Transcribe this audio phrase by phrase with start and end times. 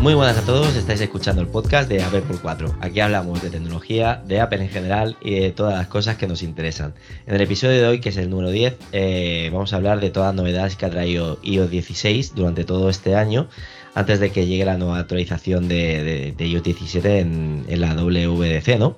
[0.00, 2.76] Muy buenas a todos, estáis escuchando el podcast de Apple por 4.
[2.80, 6.42] Aquí hablamos de tecnología, de Apple en general y de todas las cosas que nos
[6.42, 6.94] interesan.
[7.26, 10.08] En el episodio de hoy, que es el número 10, eh, vamos a hablar de
[10.08, 13.48] todas las novedades que ha traído iOS 16 durante todo este año,
[13.94, 18.96] antes de que llegue la nueva actualización de, iOS 17 en, la WWDC, ¿no?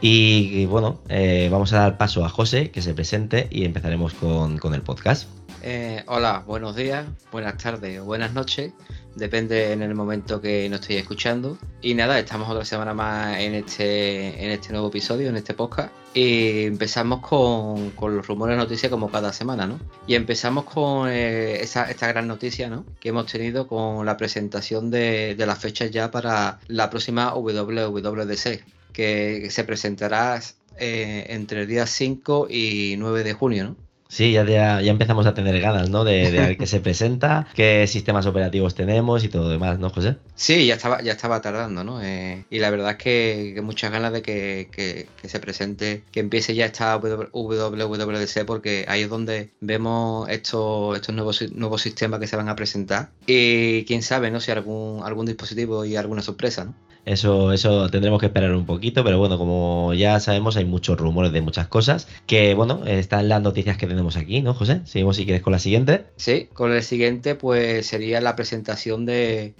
[0.00, 4.58] Y, bueno, eh, vamos a dar paso a José, que se presente y empezaremos con,
[4.72, 5.28] el podcast.
[5.62, 8.72] Eh, hola, buenos días, buenas tardes o buenas noches
[9.14, 11.58] depende en el momento que nos estéis escuchando.
[11.80, 15.92] Y nada, estamos otra semana más en este, en este nuevo episodio, en este podcast.
[16.14, 19.80] Y empezamos con, con los rumores de noticias como cada semana, ¿no?
[20.06, 22.84] Y empezamos con eh, esa, esta gran noticia, ¿no?
[23.00, 29.48] Que hemos tenido con la presentación de, las fechas ya para la próxima WWDC, que
[29.50, 30.40] se presentará
[30.78, 33.91] eh, entre el día 5 y 9 de junio, ¿no?
[34.12, 36.04] Sí, ya, ya, empezamos a tener ganas, ¿no?
[36.04, 40.16] De, ver qué se presenta, qué sistemas operativos tenemos y todo lo demás, ¿no, José?
[40.34, 42.02] Sí, ya estaba, ya estaba tardando, ¿no?
[42.02, 46.66] Eh, y la verdad es que, muchas ganas de que, se presente, que empiece ya
[46.66, 52.50] esta WWDC, porque ahí es donde vemos estos, estos nuevos, nuevos sistemas que se van
[52.50, 53.08] a presentar.
[53.26, 54.40] Y quién sabe, ¿no?
[54.40, 56.74] Si algún, algún dispositivo y alguna sorpresa, ¿no?
[57.04, 61.32] Eso, eso tendremos que esperar un poquito, pero bueno, como ya sabemos, hay muchos rumores
[61.32, 62.06] de muchas cosas.
[62.26, 64.82] Que bueno, están las noticias que tenemos aquí, ¿no, José?
[64.84, 66.04] Seguimos si quieres con la siguiente.
[66.16, 69.54] Sí, con el siguiente, pues sería la presentación de,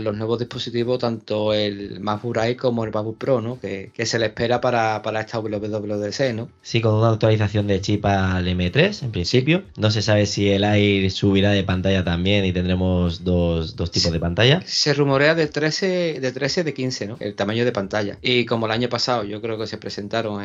[0.00, 3.58] los nuevos dispositivos, tanto el MacBook Air como el MacBook Pro, ¿no?
[3.60, 6.48] Que, se le espera para, para esta WWDC, ¿no?
[6.62, 9.64] Sí, con una actualización de chip al M3, en principio.
[9.76, 14.20] No se sabe si el Air subirá de pantalla también y tendremos dos, tipos de
[14.20, 14.62] pantalla.
[14.64, 17.16] Se rumorea de 13, de 13 de 15, ¿no?
[17.18, 18.18] El tamaño de pantalla.
[18.22, 20.44] Y como el año pasado yo creo que se presentaron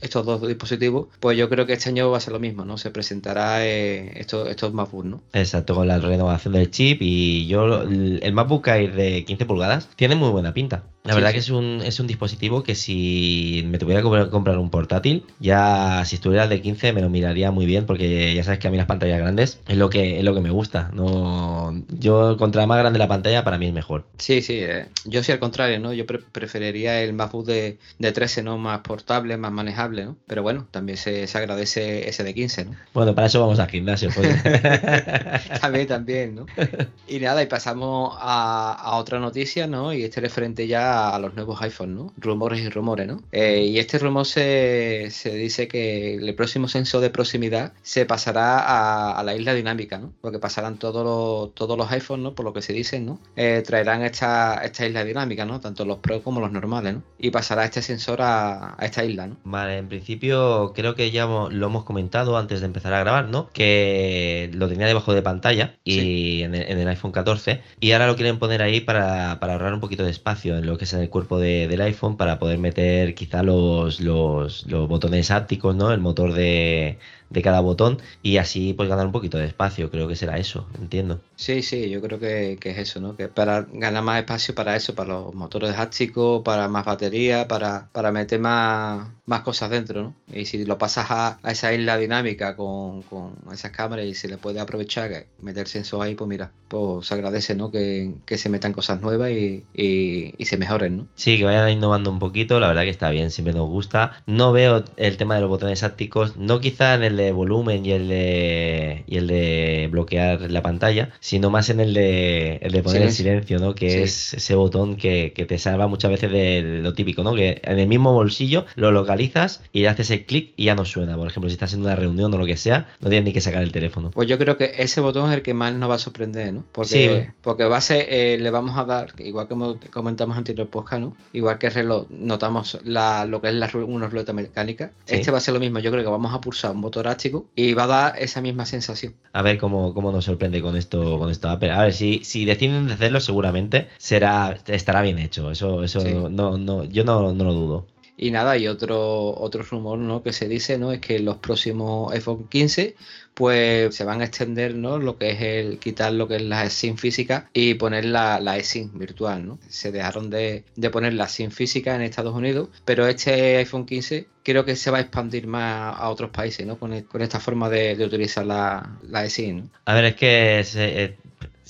[0.00, 2.78] estos dos dispositivos, pues yo creo que este año va a ser lo mismo, ¿no?
[2.78, 5.22] Se presentará eh, estos, estos MacBook, ¿no?
[5.32, 10.14] Exacto, con la renovación del chip y yo, el MacBook Air de 15 pulgadas tiene
[10.14, 10.84] muy buena pinta.
[11.02, 14.68] La verdad que es un, es un dispositivo que si me tuviera que comprar un
[14.68, 18.68] portátil, ya si estuviera de 15 me lo miraría muy bien porque ya sabes que
[18.68, 20.90] a mí las pantallas grandes es lo que, es lo que me gusta.
[20.92, 24.04] No, yo contra más grande la pantalla para mí es mejor.
[24.18, 25.94] Sí, sí, eh, yo sí al contrario, ¿no?
[25.94, 28.58] Yo preferiría el MacBook de, de 13, ¿no?
[28.58, 30.16] Más portable, más manejable, ¿no?
[30.26, 32.76] Pero bueno, también se, agradece ese de 15, ¿no?
[32.92, 34.10] Bueno, para eso vamos al gimnasio.
[34.14, 34.28] Pues.
[35.62, 36.46] también, también, ¿no?
[37.08, 39.92] Y nada, y pasamos a, a otra noticia, ¿no?
[39.92, 42.12] Y este referente ya a los nuevos iPhones, ¿no?
[42.16, 43.22] Rumores y rumores, ¿no?
[43.32, 49.22] Eh, y este rumor se, dice que el próximo sensor de proximidad se pasará a,
[49.22, 50.12] la isla dinámica, ¿no?
[50.20, 52.34] Porque pasarán todos los, todos los iPhones, ¿no?
[52.34, 53.20] Por lo que se dice, ¿no?
[53.36, 55.60] Eh, traerán esta, esta isla dinámica, ¿no?
[55.60, 57.02] Tanto los Pro como los normales, ¿no?
[57.18, 59.36] Y pasará este sensor a, esta isla, ¿no?
[59.44, 63.50] Vale, en principio creo que ya lo hemos comentado antes de empezar a grabar, ¿no?
[63.52, 68.38] Que lo tenía debajo de pantalla y en, el, iPhone 14 y ahora lo quieren
[68.38, 71.38] poner ahí para, para ahorrar un poquito de espacio en lo que en el cuerpo
[71.38, 75.92] del iPhone para poder meter quizá los, los, los botones ápticos, ¿no?
[75.92, 76.98] El motor de,
[77.30, 80.66] de cada botón y así pues ganar un poquito de espacio, creo que será eso,
[80.78, 81.20] entiendo.
[81.36, 83.16] Sí, sí, yo creo que, es eso, ¿no?
[83.16, 87.88] Que para ganar más espacio para eso, para los motores hápticos, para más batería, para,
[87.92, 90.14] para meter más, más cosas dentro, ¿no?
[90.32, 94.36] Y si lo pasas a, esa isla dinámica con, con, esas cámaras y se le
[94.36, 97.70] puede aprovechar, meter sensor ahí, pues mira, pues se agradece, ¿no?
[97.70, 101.06] Que, se metan cosas nuevas y, y, se mejoren, ¿no?
[101.14, 104.22] Sí, que vayan innovando un poquito, la verdad que está bien, siempre nos gusta.
[104.26, 107.92] No veo el tema de los botones hápticos, no quizá en el de volumen y
[107.92, 112.82] el de, y el de bloquear la pantalla, sino más en el de, el de
[112.82, 113.74] poner en silencio, ¿no?
[113.74, 117.34] Que es ese botón que, te salva muchas veces de lo típico, ¿no?
[117.34, 121.16] Que en el mismo bolsillo lo localizas y haces el clic y ya no suena.
[121.16, 123.40] Por ejemplo, si estás en una reunión o lo que sea, no tienes ni que
[123.40, 124.10] sacar el teléfono.
[124.10, 126.64] Pues yo creo que ese botón es el que más nos va a sorprender, ¿no?
[126.72, 131.02] Porque, porque va a ser, eh, le vamos a dar, igual que comentamos anterior podcast,
[131.02, 131.16] ¿no?
[131.32, 134.92] Igual que el reloj, notamos la, lo que es la, una ruleta mecánica.
[135.06, 135.78] Este va a ser lo mismo.
[135.78, 138.66] Yo creo que vamos a pulsar un botón ástico y va a dar esa misma
[138.66, 139.14] sensación.
[139.32, 142.90] A ver cómo, cómo nos sorprende con esto, con esto A ver, si, si deciden
[142.90, 145.50] hacerlo, seguramente será, estará bien hecho.
[145.50, 147.86] Eso, eso no, no, yo no, no lo dudo.
[148.22, 150.22] Y nada, y otro, otro rumor ¿no?
[150.22, 150.92] que se dice ¿no?
[150.92, 152.94] es que los próximos iPhone 15
[153.32, 154.98] pues se van a extender ¿no?
[154.98, 158.58] lo que es el quitar lo que es la SIM física y poner la, la
[158.58, 159.46] eSIM virtual.
[159.46, 159.58] ¿no?
[159.70, 164.66] Se dejaron de, poner la SIM física en Estados Unidos, pero este iPhone 15 creo
[164.66, 166.78] que se va a expandir más a otros países ¿no?
[166.78, 169.70] con, esta forma de, utilizar la, la eSIM.
[169.86, 170.64] A ver, es que...
[170.76, 171.16] Eh,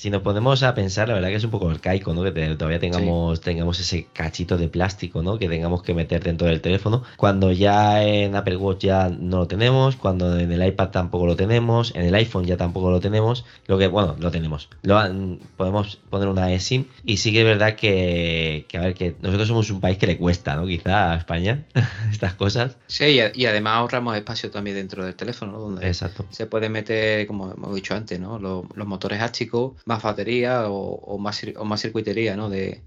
[0.00, 2.22] si nos ponemos a pensar, la verdad que es un poco arcaico, ¿no?
[2.22, 5.38] Que todavía tengamos, tengamos ese cachito de plástico, ¿no?
[5.38, 7.02] Que tengamos que meter dentro del teléfono.
[7.18, 11.36] Cuando ya en Apple Watch ya no lo tenemos, cuando en el iPad tampoco lo
[11.36, 13.44] tenemos, en el iPhone ya tampoco lo tenemos.
[13.66, 14.70] Lo que, bueno, lo tenemos.
[14.80, 14.98] Lo,
[15.58, 16.86] podemos poner una eSIM.
[17.04, 20.06] Y sí que es verdad que, que, a ver, que nosotros somos un país que
[20.06, 20.66] le cuesta, ¿no?
[20.66, 21.66] Quizá a España
[22.10, 22.78] estas cosas.
[22.86, 25.58] Sí, y, además ahorramos espacio también dentro del teléfono, ¿no?
[25.58, 26.24] Donde Exacto.
[26.30, 28.38] se puede meter, como hemos dicho antes, ¿no?
[28.38, 32.48] Los, los motores ácticos más batería o, más, o más circuitería ¿no?
[32.48, 32.80] de,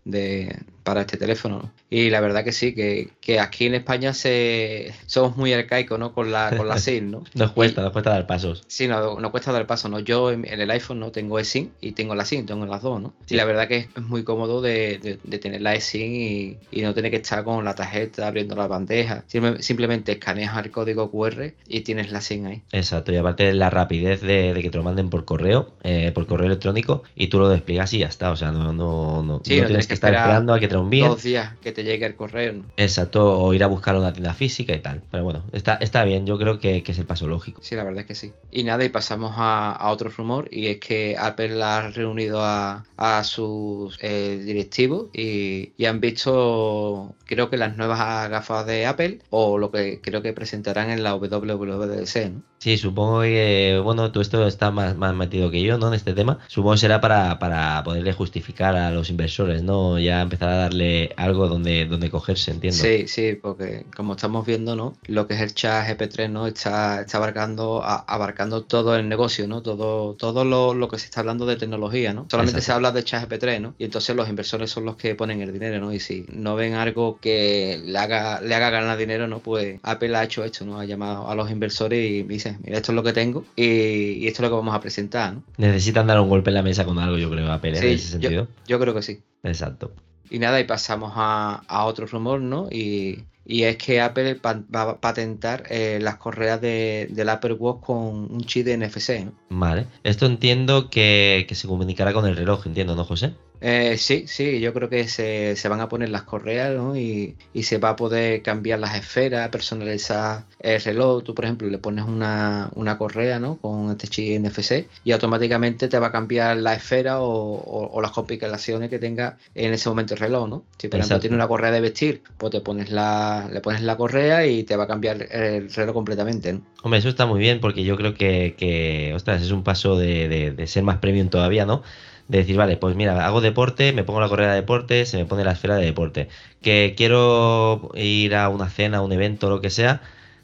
[0.84, 1.72] para este teléfono.
[1.90, 6.14] Y la verdad que sí, que, aquí en España se, somos muy arcaicos ¿no?
[6.14, 7.12] con la, con la SIM.
[7.12, 7.24] ¿no?
[7.34, 8.64] nos cuesta, nos cuesta dar pasos.
[8.68, 9.90] Sí, no, nos cuesta dar pasos.
[9.90, 10.00] ¿no?
[10.00, 13.02] Yo en, el iPhone no tengo eSIM y tengo la SIM, tengo las dos.
[13.02, 13.14] ¿no?
[13.28, 17.12] Y la verdad que es, muy cómodo de, tener la eSIM y, y, no tener
[17.12, 19.24] que estar con la tarjeta abriendo la bandeja.
[19.60, 22.62] Simplemente escaneas el código QR y tienes la SIM ahí.
[22.72, 26.48] Exacto, y aparte la rapidez de, que te lo manden por correo, eh, por correo
[26.48, 28.32] electrónico y tú lo despliegas y ya está.
[28.32, 31.08] O sea, no, no, no, tienes, que, estar esperando a que envíen.
[31.08, 32.64] Dos días que te llegue el correo.
[32.78, 35.02] Exacto, o ir a buscar una tienda física y tal.
[35.12, 37.62] Pero bueno, está, está bien, yo creo que, es el paso lógico.
[37.64, 38.34] Sí, la verdad es que sí.
[38.52, 42.84] Y nada, y pasamos a, otro rumor, y es que Apple ha reunido a,
[43.24, 49.72] sus eh, directivos y, han visto, creo que las nuevas gafas de Apple, o lo
[49.72, 52.42] que creo que presentarán en la WWDC, ¿no?
[52.64, 55.90] Sí, supongo que, bueno, tú esto está más, más metido que yo, ¿no?
[55.90, 56.40] En este tema.
[56.48, 60.00] Supongo que será para, para poderle justificar a los inversores, ¿no?
[60.00, 62.82] Ya empezar a darle algo donde, donde cogerse, entiendo.
[62.82, 64.96] Sí, sí, porque como estamos viendo, ¿no?
[65.08, 66.48] Lo que es el chat GP3, ¿no?
[66.48, 69.62] Está, está abarcando, abarcando todo el negocio, ¿no?
[69.62, 72.28] Todo, todo lo, que se está hablando de tecnología, ¿no?
[72.30, 73.76] Solamente se habla de chat GP3, ¿no?
[73.78, 75.94] Y entonces los inversores son los que ponen el dinero, ¿no?
[75.94, 79.40] Y si no ven algo que le haga, le haga ganar dinero, ¿no?
[79.40, 80.80] Pues Apple ha hecho esto, ¿no?
[80.80, 84.38] Ha llamado a los inversores y dice, mira, esto es lo que tengo y, esto
[84.38, 85.44] es lo que vamos a presentar, ¿no?
[85.58, 88.48] Necesitan dar un golpe en la mesa con algo, yo creo, Apple, en ese sentido.
[88.68, 89.22] Yo, creo que sí.
[89.44, 89.92] Exacto.
[90.30, 92.68] Y nada, y pasamos a, otro rumor, ¿no?
[92.72, 97.98] Y, es que Apple va a patentar eh, las correas de, del Apple Watch con
[98.32, 99.34] un chip de NFC, ¿no?
[99.50, 99.86] Vale.
[100.04, 103.34] Esto entiendo que, que se comunicará con el reloj, entiendo, ¿no, José?
[103.66, 106.98] Eh, sí, sí, yo creo que se, van a poner las correas ¿no?
[106.98, 111.24] y, se va a poder cambiar las esferas, personalizar el reloj.
[111.24, 113.56] Tú, por ejemplo, le pones una, correa ¿no?
[113.56, 118.90] con este chip NFC y automáticamente te va a cambiar la esfera o, las complicaciones
[118.90, 120.50] que tenga en ese momento el reloj.
[120.50, 120.66] ¿no?
[120.78, 123.96] Si, por ejemplo, tiene una correa de vestir, pues te pones la, le pones la
[123.96, 126.52] correa y te va a cambiar el reloj completamente.
[126.52, 126.62] ¿no?
[126.82, 130.52] Hombre, eso está muy bien porque yo creo que, que ostras, es un paso de,
[130.54, 131.82] de ser más premium todavía, ¿no?
[132.28, 135.26] De decir, vale, pues mira, hago deporte, me pongo la correa de deporte, se me
[135.26, 136.30] pone la esfera de deporte.
[136.62, 140.02] Que quiero ir a una cena, un evento, lo que sea,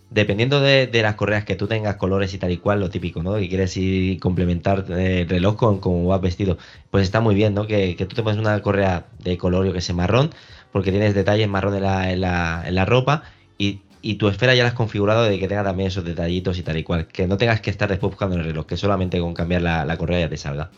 [0.09, 3.35] dependiendo de, las correas que tú tengas, colores y tal y cual, lo típico, ¿no?
[3.35, 6.57] Que quieres ir complementar el reloj con cómo vas vestido.
[6.91, 7.67] Pues está muy bien, ¿no?
[7.67, 10.31] Que, tú te pones una correa de color, yo que sé, marrón,
[10.71, 13.23] porque tienes detalles marrón en la, en la, en la ropa
[13.57, 16.63] y y tu esfera ya la has configurado de que tenga también esos detallitos y
[16.63, 17.07] tal y cual.
[17.07, 19.97] Que no tengas que estar después buscando el reloj, que solamente con cambiar la, la
[19.97, 20.69] correa ya te salga.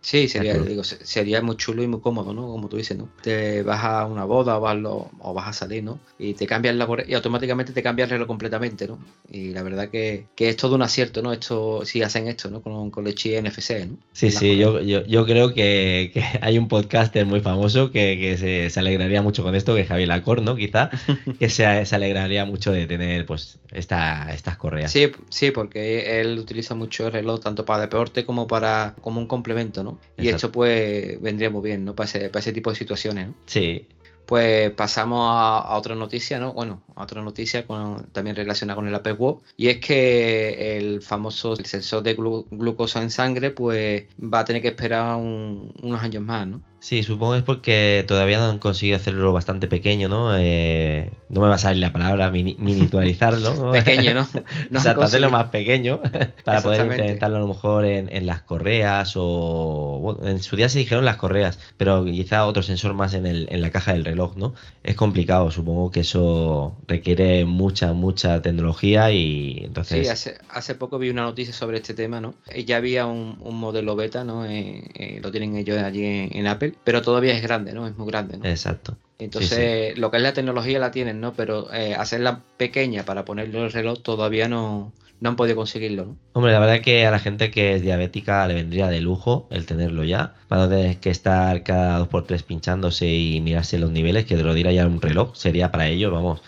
[0.00, 2.42] Sí, sería, digo, sería muy chulo y muy cómodo, ¿no?
[2.42, 3.08] Como tú dices, ¿no?
[3.20, 5.98] Te vas a una boda o vas, o vas a salir, ¿no?
[6.18, 8.98] Y te cambias la y automáticamente te cambia el reloj completamente, ¿no?
[9.28, 11.32] Y la verdad que, que es todo un acierto, ¿no?
[11.32, 12.62] Esto, si hacen esto, ¿no?
[12.62, 13.96] Con, con el chip NFC, ¿no?
[14.12, 18.36] Sí, sí, yo, yo, yo, creo que, que, hay un podcaster muy famoso que, que
[18.36, 20.54] se, se, alegraría mucho con esto, que es Javier Lacor, ¿no?
[20.54, 20.90] Quizá,
[21.38, 24.92] que se, se, alegraría mucho de tener, pues, esta, estas correas.
[24.92, 29.26] Sí, sí, porque él utiliza mucho el reloj tanto para deporte como para como un
[29.26, 29.87] complemento, ¿no?
[30.16, 31.94] Y esto pues vendría muy bien, ¿no?
[31.94, 33.34] Para ese, para ese tipo de situaciones, ¿no?
[33.46, 33.86] Sí.
[34.26, 36.52] Pues pasamos a, otra noticia, ¿no?
[36.52, 39.42] Bueno, a otra noticia con, también relacionada con el Apple Watch.
[39.56, 44.68] Y es que el famoso sensor de glucosa en sangre, pues va a tener que
[44.68, 46.60] esperar unos años más, ¿no?
[46.80, 50.36] Sí, supongo es porque todavía no han conseguido hacerlo bastante pequeño, ¿no?
[50.38, 53.72] Eh, no me va a salir la palabra miniaturizarlo.
[53.84, 54.28] pequeño, ¿no?
[54.70, 56.00] no o sea, hacerlo más pequeño
[56.44, 59.98] para poder implementarlo a lo mejor en, las correas o...
[60.00, 63.48] Bueno, en su día se dijeron las correas, pero quizá otro sensor más en, el,
[63.50, 64.54] en la caja del reloj, ¿no?
[64.84, 70.06] Es complicado, supongo que eso requiere mucha, mucha tecnología y entonces...
[70.06, 72.34] Sí, hace, hace poco vi una noticia sobre este tema, ¿no?
[72.66, 74.46] Ya había un, modelo beta, ¿no?
[74.46, 77.86] Eh, eh, lo tienen ellos allí en Apple pero todavía es grande, ¿no?
[77.86, 78.44] Es muy grande, ¿no?
[78.44, 78.96] Exacto.
[79.18, 81.32] Entonces, lo que es la tecnología la tienen, ¿no?
[81.34, 86.06] Pero eh, hacerla pequeña para ponerlo en el reloj todavía no, no han podido conseguirlo,
[86.06, 86.16] ¿no?
[86.34, 89.48] Hombre, la verdad es que a la gente que es diabética le vendría de lujo
[89.50, 93.78] el tenerlo ya, para no tener que estar cada dos por tres pinchándose y mirarse
[93.78, 96.42] los niveles, que te lo diera ya un reloj, sería para ellos, vamos,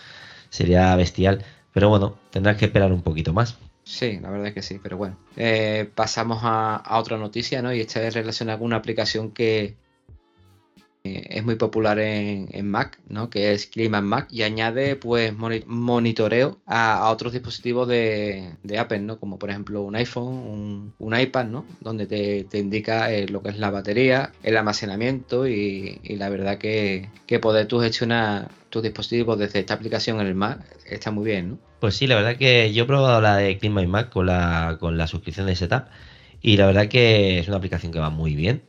[0.49, 1.43] sería bestial.
[1.73, 3.57] Pero bueno, tendrás que esperar un poquito más.
[3.83, 5.17] Sí, la verdad es que sí, pero bueno.
[5.35, 7.73] Eh, pasamos a, otra noticia, ¿no?
[7.73, 9.75] Y esta es relacionada con una aplicación que
[11.03, 13.29] es muy popular en, Mac, ¿no?
[13.29, 19.19] Que es Clima Mac y añade pues monitoreo a, otros dispositivos de, Apple, ¿no?
[19.19, 21.65] Como por ejemplo un iPhone, un, iPad, ¿no?
[21.79, 27.09] Donde te, indica eh, lo que es la batería, el almacenamiento y, la verdad que,
[27.25, 31.49] que poder tú gestionar tus dispositivos desde esta aplicación en el Mac está muy bien,
[31.51, 31.59] ¿no?
[31.79, 34.77] Pues sí, la verdad que yo he probado la de Clean My Mac con la,
[34.79, 35.85] con la suscripción de Setup
[36.39, 38.61] y la verdad que es una aplicación que va muy bien.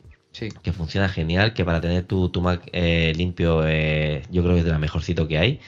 [0.61, 4.65] Que funciona genial, que para tener tu, Mac eh, limpio eh, yo creo que es
[4.65, 5.59] de la mejorcito que hay.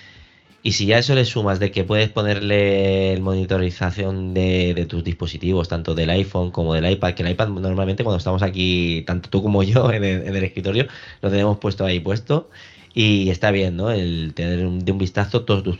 [0.64, 5.70] Y si ya eso le sumas de que puedes ponerle el monitorización de, tus dispositivos,
[5.70, 9.44] tanto del iPhone como del iPad, que el iPad normalmente cuando estamos aquí, tanto tú
[9.44, 10.88] como yo en el, escritorio,
[11.22, 12.50] lo tenemos puesto ahí puesto.
[12.96, 13.92] Y está bien, ¿no?
[13.92, 15.78] El tener de un vistazo todos tus,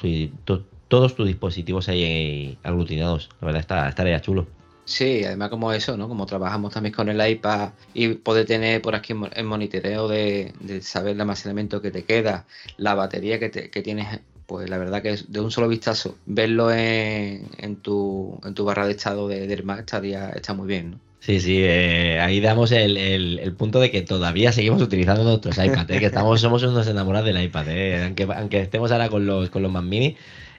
[0.88, 3.30] todos tus dispositivos ahí aglutinados.
[3.42, 4.46] La verdad está, estaría chulo.
[4.86, 6.08] Sí, además como eso, ¿no?
[6.08, 11.16] Como trabajamos también con el iPad y poder tener por aquí el monitoreo de, saber
[11.16, 12.46] el almacenamiento que te queda,
[12.78, 16.72] la batería que, te, que tienes, pues la verdad que de un solo vistazo, verlo
[16.72, 20.92] en, en, tu, en tu barra de estado de, del Mac estaría, está muy bien,
[20.92, 21.00] ¿no?
[21.26, 25.90] Sí, sí, eh, ahí damos el, el, punto de que todavía seguimos utilizando nuestros iPads,
[25.90, 26.00] ¿eh?
[26.00, 28.04] que estamos, somos unos enamorados del iPad, ¿eh?
[28.04, 30.16] aunque, aunque estemos ahora con los, con los Mac Mini,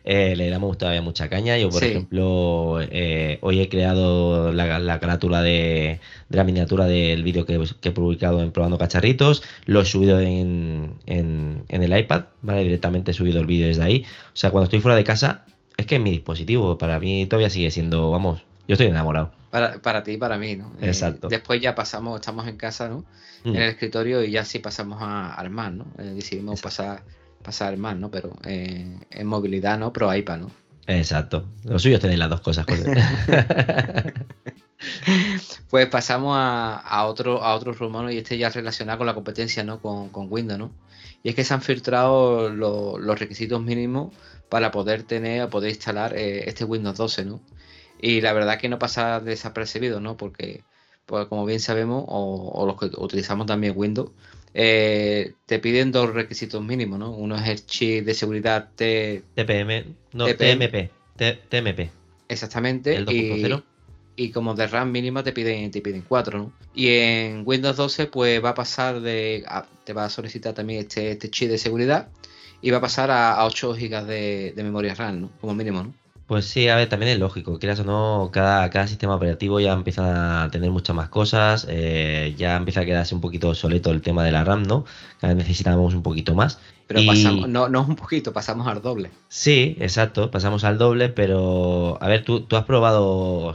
[0.09, 1.59] eh, le damos todavía mucha caña.
[1.59, 5.99] Yo, por ejemplo, eh, hoy he creado la, carátula de,
[6.29, 9.43] la miniatura del vídeo que, he publicado en Probando Cacharritos.
[9.65, 12.63] Lo he subido en, el iPad, ¿vale?
[12.63, 14.05] Directamente he subido el vídeo desde ahí.
[14.29, 15.45] O sea, cuando estoy fuera de casa,
[15.77, 19.33] es que mi dispositivo para mí todavía sigue siendo, vamos, yo estoy enamorado.
[19.51, 20.67] Para, para ti y para mí, ¿no?
[20.81, 21.27] Eh, Exacto.
[21.27, 23.05] después ya pasamos, estamos en casa, ¿no?
[23.43, 23.49] Mm.
[23.49, 25.87] En el escritorio y ya sí pasamos a armar, ¿no?
[25.99, 27.03] decidimos pasar
[27.47, 28.11] pasar más, ¿no?
[28.11, 29.93] Pero eh, en movilidad, ¿no?
[29.93, 30.51] Pro iPad, ¿no?
[30.89, 31.47] Exacto.
[31.65, 32.67] Lo suyo tenéis las dos cosas.
[35.71, 39.81] pues pasamos a, otro, a otro rumor y este ya relacionado con la competencia, ¿no?
[39.81, 40.73] Con, Windows, ¿no?
[41.23, 44.13] Y es que se han filtrado los requisitos mínimos
[44.49, 47.41] para poder tener, poder instalar eh, este Windows 12, ¿no?
[48.01, 50.17] Y la verdad que no pasa desapercibido, ¿no?
[50.17, 50.65] Porque,
[51.07, 54.11] pues, como bien sabemos, o los que utilizamos también Windows,
[54.59, 57.11] eh, te piden dos requisitos mínimos, ¿no?
[57.11, 59.23] Uno es el chip de seguridad T...
[59.35, 59.85] TPM,
[60.15, 60.91] no, TMP,
[61.51, 61.91] TMP.
[62.27, 62.97] Exactamente.
[62.97, 63.63] El 2.0.
[64.17, 66.53] Y, como de RAM mínima te piden, te piden 4, ¿no?
[66.75, 69.45] Y en Windows 12 pues va a pasar de...
[69.85, 72.09] te va a solicitar también este, este chip de seguridad
[72.63, 75.31] y va a pasar a, 8 GB de, de memoria RAM, ¿no?
[75.39, 75.93] Como mínimo, ¿no?
[76.27, 79.73] Pues sí, a ver, también es lógico, quieras o no, cada, cada sistema operativo ya
[79.73, 84.03] empieza a tener muchas más cosas, eh, ya empieza a quedarse un poquito obsoleto el
[84.03, 84.85] tema de la RAM, ¿no?
[85.21, 86.59] Cada vez necesitamos un poquito más.
[86.89, 89.13] Pero pasamos, no, no un poquito, pasamos al doble.
[89.29, 93.55] Sí, exacto, pasamos al doble, pero a ver, tú, tú has probado,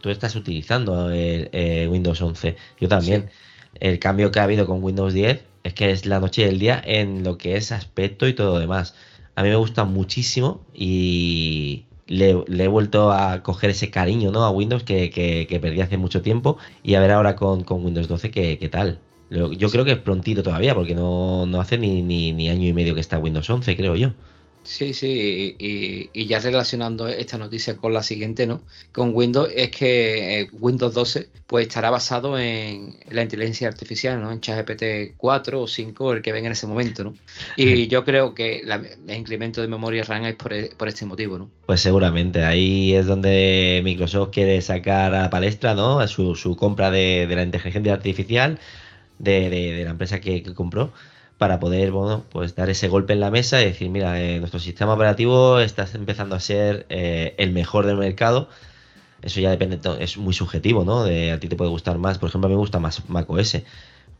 [0.00, 3.30] tú, estás utilizando el, eh, Windows 11, yo también.
[3.78, 6.58] El cambio que ha habido con Windows 10 es que es la noche y el
[6.58, 8.94] día en lo que es aspecto y todo lo demás.
[9.34, 14.44] A mí me gusta muchísimo y, le, he vuelto a coger ese cariño ¿no?
[14.44, 18.68] a Windows que, perdí hace mucho tiempo y a ver ahora con, Windows 12 qué,
[18.70, 19.00] tal.
[19.30, 23.00] Yo creo que es prontito todavía porque no, hace ni, ni, año y medio que
[23.00, 24.12] está Windows 11, creo yo.
[24.64, 28.62] Sí, sí, y, ya relacionando esta noticia con la siguiente, ¿no?
[28.92, 34.30] Con Windows, es que eh, Windows 12 pues estará basado en la inteligencia artificial, ¿no?
[34.30, 37.14] En ChatGPT 4 o 5, el que venga en ese momento, ¿no?
[37.56, 41.50] Y yo creo que el incremento de memoria RAM es por, este motivo, ¿no?
[41.66, 46.06] Pues seguramente, ahí es donde Microsoft quiere sacar a palestra, ¿no?
[46.06, 48.60] Su, su compra de, la inteligencia artificial
[49.18, 50.92] de, la empresa que compró
[51.42, 54.60] para poder, bueno, pues dar ese golpe en la mesa y decir, mira, eh, nuestro
[54.60, 58.48] sistema operativo está empezando a ser eh, el mejor del mercado.
[59.22, 61.02] Eso ya depende, es muy subjetivo, ¿no?
[61.02, 63.56] De a ti te puede gustar más, por ejemplo, a mí me gusta más macOS.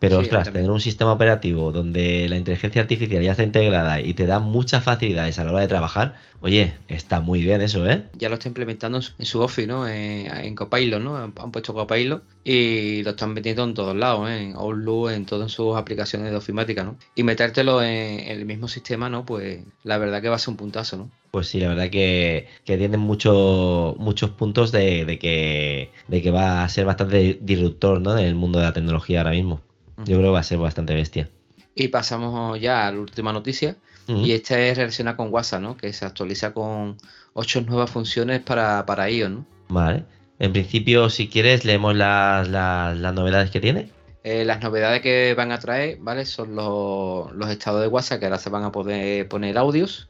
[0.02, 4.26] Pero, ostras, tener un sistema operativo donde la inteligencia artificial ya está integrada y te
[4.26, 8.06] da muchas facilidades a la hora de trabajar, oye, está muy bien eso, ¿eh?
[8.14, 9.86] Ya lo está implementando en su Office, ¿no?
[9.86, 11.16] En, Copilot, ¿no?
[11.16, 14.42] Han, puesto Copilot y lo están metiendo en todos lados, ¿eh?
[14.42, 16.96] En Outlook, en todas sus aplicaciones de ofimática, ¿no?
[17.14, 19.24] Y metértelo en, el mismo sistema, ¿no?
[19.24, 21.10] Pues la verdad que va a ser un puntazo, ¿no?
[21.30, 26.64] Pues sí, la verdad que, que tienen mucho, muchos puntos de, que, de que va
[26.64, 28.18] a ser bastante disruptor, ¿no?
[28.18, 29.60] En el mundo de la tecnología ahora mismo.
[30.04, 31.28] Yo creo que va a ser bastante bestia.
[31.74, 33.76] Y pasamos ya a la última noticia.
[34.08, 35.76] Y esta es relacionada con WhatsApp, ¿no?
[35.76, 36.98] Que se actualiza con
[37.32, 39.46] ocho nuevas funciones para, para iOS, ¿no?
[39.68, 40.04] Vale.
[40.38, 43.90] En principio, si quieres, leemos las, novedades que tiene.
[44.24, 46.26] Eh, las novedades que van a traer, ¿vale?
[46.26, 50.08] Son los, estados de WhatsApp, que ahora se van a poder poner audios,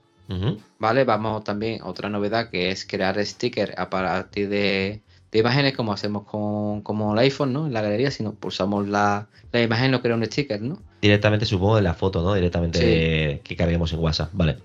[0.78, 1.04] ¿Vale?
[1.04, 5.02] Vamos también, otra novedad que es crear stickers a partir de,
[5.38, 7.66] imágenes como hacemos con como el iPhone, ¿no?
[7.66, 10.78] En la galería, si nos pulsamos la, imagen no crea un sticker, ¿no?
[11.00, 12.34] Directamente supongo de la foto, ¿no?
[12.34, 14.58] Directamente que carguemos en WhatsApp, vale.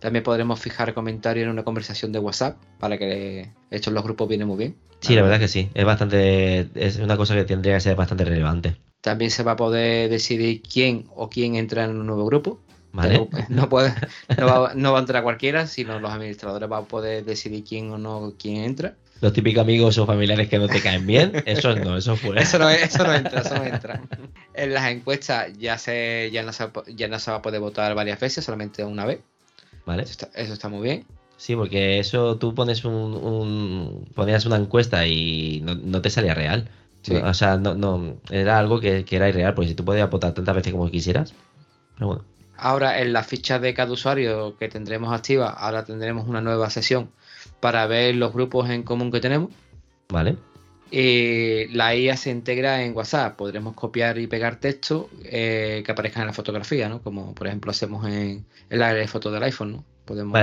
[0.00, 4.44] También podremos fijar comentarios en una conversación de WhatsApp para que hechos los grupos viene
[4.44, 4.76] muy bien.
[5.00, 5.70] Sí, la verdad que sí.
[5.74, 8.76] Es bastante, es una cosa que tendría que ser bastante relevante.
[9.00, 12.60] También se va a poder decidir quién o quién entra en un nuevo grupo.
[12.92, 13.28] ¿Vale?
[13.50, 13.92] No, puede,
[14.38, 17.98] no, va, no, a entrar cualquiera, sino los administradores van a poder decidir quién o
[17.98, 18.96] no quién entra.
[19.20, 22.42] Los típicos amigos o familiares que no te caen bien, eso no, eso fuera.
[22.42, 24.02] Eso no, eso no entra, eso no entra.
[24.52, 27.94] En las encuestas ya se, ya no se, ya no se va a poder votar
[27.94, 29.20] varias veces, solamente una vez.
[29.86, 30.02] Vale.
[30.02, 31.06] Eso está, muy bien.
[31.38, 36.68] Sí, porque eso tú pones un, ponías una encuesta y no, te salía real.
[37.22, 40.34] O sea, no, no, era algo que, que, era irreal, porque si tú podías votar
[40.34, 41.34] tantas veces como quisieras.
[41.94, 42.24] Pero bueno.
[42.58, 47.10] Ahora en la ficha de cada usuario que tendremos activa, ahora tendremos una nueva sesión
[47.60, 49.50] para ver los grupos en común que tenemos.
[50.08, 50.36] Vale.
[50.90, 53.36] Y la IA se integra en WhatsApp.
[53.36, 57.02] Podremos copiar y pegar texto eh, que aparezcan en la fotografía, ¿no?
[57.02, 59.84] Como por ejemplo hacemos en, la área de fotos del iPhone, ¿no?
[60.04, 60.38] Podemos.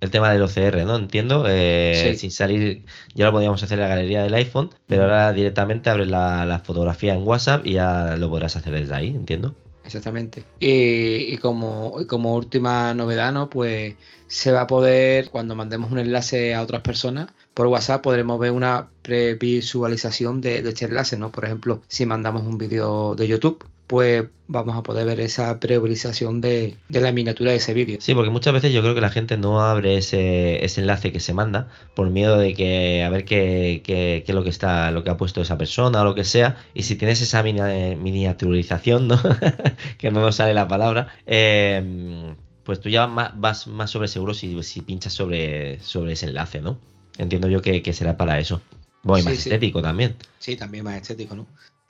[0.00, 0.96] el tema del OCR, ¿no?
[0.96, 1.46] Entiendo.
[1.48, 2.84] Eh, sin salir,
[3.14, 6.58] ya lo podíamos hacer en la galería del iPhone, pero ahora directamente abres la, la
[6.58, 9.54] fotografía en WhatsApp y ya lo podrás hacer desde ahí, entiendo.
[9.88, 10.44] Exactamente.
[10.60, 13.48] Y, como, como última novedad, ¿no?
[13.48, 13.94] Pues
[14.26, 18.52] se va a poder, cuando mandemos un enlace a otras personas, por WhatsApp podremos ver
[18.52, 21.32] una previsualización de, de este enlace, ¿no?
[21.32, 26.40] Por ejemplo, si mandamos un vídeo de YouTube, pues vamos a poder ver esa previsualización
[26.40, 27.98] de, la miniatura de ese vídeo.
[28.00, 31.34] Sí, porque muchas veces yo creo que la gente no abre ese, enlace que se
[31.34, 35.16] manda por miedo de que a ver qué, es lo que está, lo que ha
[35.16, 36.58] puesto esa persona o lo que sea.
[36.74, 39.20] Y si tienes esa miniaturización, ¿no?
[39.98, 44.62] que no nos sale la palabra, eh, pues tú ya vas más sobre seguro si,
[44.62, 46.78] si pinchas sobre, sobre ese enlace, ¿no?
[47.18, 48.62] Entiendo yo que, será para eso.
[49.02, 50.16] Bueno, y más estético también.
[50.38, 51.46] Sí, también más estético, ¿no?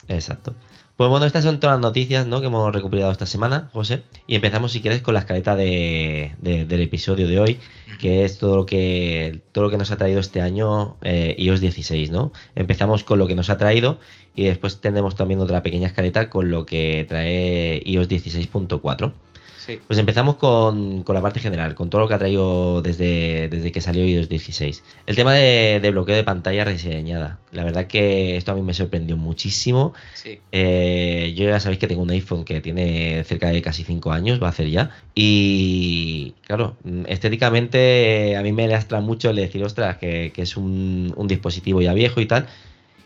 [0.08, 0.54] Exacto.
[0.96, 2.40] Pues bueno, estas son todas las noticias ¿no?
[2.40, 4.02] que hemos recuperado esta semana, José.
[4.26, 7.60] Y empezamos, si quieres, con la escaleta de, del episodio de hoy,
[8.00, 11.60] que es todo lo que, todo lo que nos ha traído este año eh, iOS
[11.60, 12.32] 16, ¿no?
[12.56, 14.00] Empezamos con lo que nos ha traído
[14.34, 19.12] y después tendremos también otra pequeña escaleta con lo que trae iOS 16.4.
[19.86, 23.82] Pues empezamos con, la parte general, con todo lo que ha traído desde, desde que
[23.82, 24.82] salió iOS 16.
[25.06, 27.38] El tema de, bloqueo de pantalla rediseñada.
[27.52, 29.92] La verdad que esto a mí me sorprendió muchísimo.
[30.52, 34.42] Eh, yo ya sabéis que tengo un iPhone que tiene cerca de casi 5 años,
[34.42, 34.90] va a hacer ya.
[35.14, 36.76] Y claro,
[37.06, 41.92] estéticamente a mí me lastra mucho el decir, ostras, que, es un, un dispositivo ya
[41.92, 42.46] viejo y tal.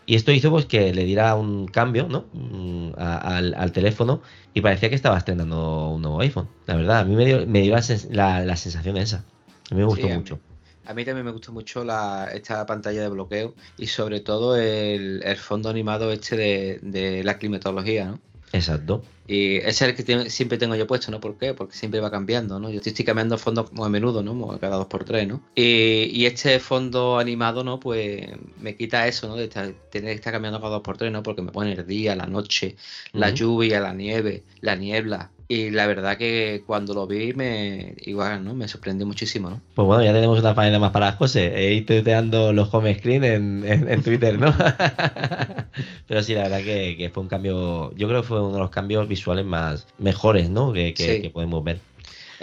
[0.05, 2.25] Y esto hizo pues que le diera un cambio ¿no?
[2.33, 4.21] Mm, al, teléfono
[4.53, 6.49] y parecía que estaba estrenando un nuevo iPhone.
[6.65, 7.75] La verdad, a mí me dio, me dio
[8.11, 9.23] la, la, sensación esa.
[9.71, 10.39] A mí me gustó mucho.
[10.85, 15.21] A mí también me gustó mucho la, esta pantalla de bloqueo y sobre todo el,
[15.23, 18.19] el fondo animado este de, de la climatología, ¿no?
[18.53, 19.03] Exacto.
[19.27, 21.19] Y ese es el que siempre tengo yo puesto, ¿no?
[21.19, 21.55] ¿Por qué?
[21.55, 22.69] Porque siempre va cambiando, ¿no?
[22.69, 24.59] Yo estoy cambiando fondos muy a menudo, ¿no?
[24.59, 25.41] Cada dos por tres, ¿no?
[25.55, 27.79] Y, este fondo animado, ¿no?
[27.79, 28.27] Pues
[28.59, 29.35] me quita eso, ¿no?
[29.35, 31.23] De tener que estar cambiando cada dos por tres, ¿no?
[31.23, 32.75] Porque me pone el día, la noche,
[33.11, 35.31] la lluvia, la nieve, la niebla.
[35.47, 38.53] Y la verdad que cuando lo vi me igual, ¿no?
[38.53, 39.61] Me sorprendió muchísimo, ¿no?
[39.75, 41.53] Pues bueno, ya tenemos una página más para José.
[41.55, 44.53] He ido tuiteando los home screen en, Twitter, ¿no?
[46.07, 48.69] Pero sí, la verdad que, fue un cambio, yo creo que fue uno de los
[48.69, 50.71] cambios visuales más mejores, ¿no?
[50.73, 51.79] Que, podemos ver.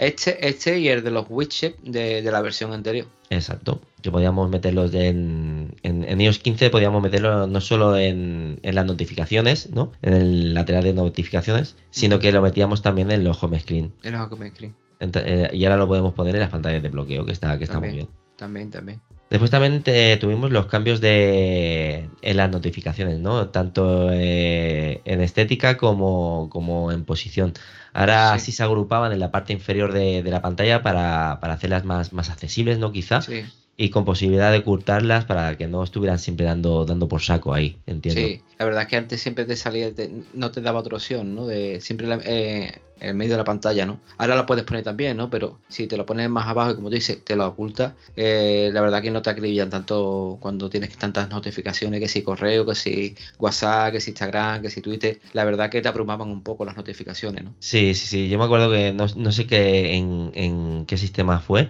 [0.01, 3.05] Este, este y el de los widgets de, la versión anterior.
[3.29, 3.81] Exacto.
[4.01, 9.91] Que podíamos meterlos en, en, iOS 15, podíamos meterlo no solo en, las notificaciones, ¿no?
[10.01, 13.93] En el lateral de notificaciones, sino que lo metíamos también en los home screen.
[14.01, 14.73] En los home screen.
[14.99, 17.79] Eh, y ahora lo podemos poner en las pantallas de bloqueo, que está, que está
[17.79, 18.07] muy bien.
[18.37, 18.99] También, también.
[19.31, 19.81] Después también
[20.19, 23.47] tuvimos los cambios de en las notificaciones, ¿no?
[23.47, 27.53] Tanto eh, en estética como, como, en posición.
[27.93, 28.51] Ahora sí.
[28.51, 32.91] se agrupaban en la parte inferior de, la pantalla para, hacerlas más, más accesibles, ¿no?
[32.91, 33.21] Quizá.
[33.21, 33.45] Sí.
[33.81, 37.77] Y con posibilidad de ocultarlas para que no estuvieran siempre dando, dando por saco ahí,
[37.87, 38.21] entiendo.
[38.21, 39.91] Sí, la verdad es que antes siempre te salía,
[40.35, 41.47] no te daba otra opción, ¿no?
[41.47, 43.99] De siempre eh, en medio de la pantalla, ¿no?
[44.19, 45.31] Ahora lo puedes poner también, ¿no?
[45.31, 48.69] Pero si te lo pones más abajo y como tú dices, te lo oculta, eh,
[48.71, 52.75] la verdad que no te acribillan tanto cuando tienes tantas notificaciones, que si correo, que
[52.75, 56.63] si WhatsApp, que si Instagram, que si Twitter, la verdad que te abrumaban un poco
[56.63, 57.55] las notificaciones, ¿no?
[57.57, 61.69] Sí, sí, sí, yo me acuerdo que no, sé qué, en, qué sistema fue,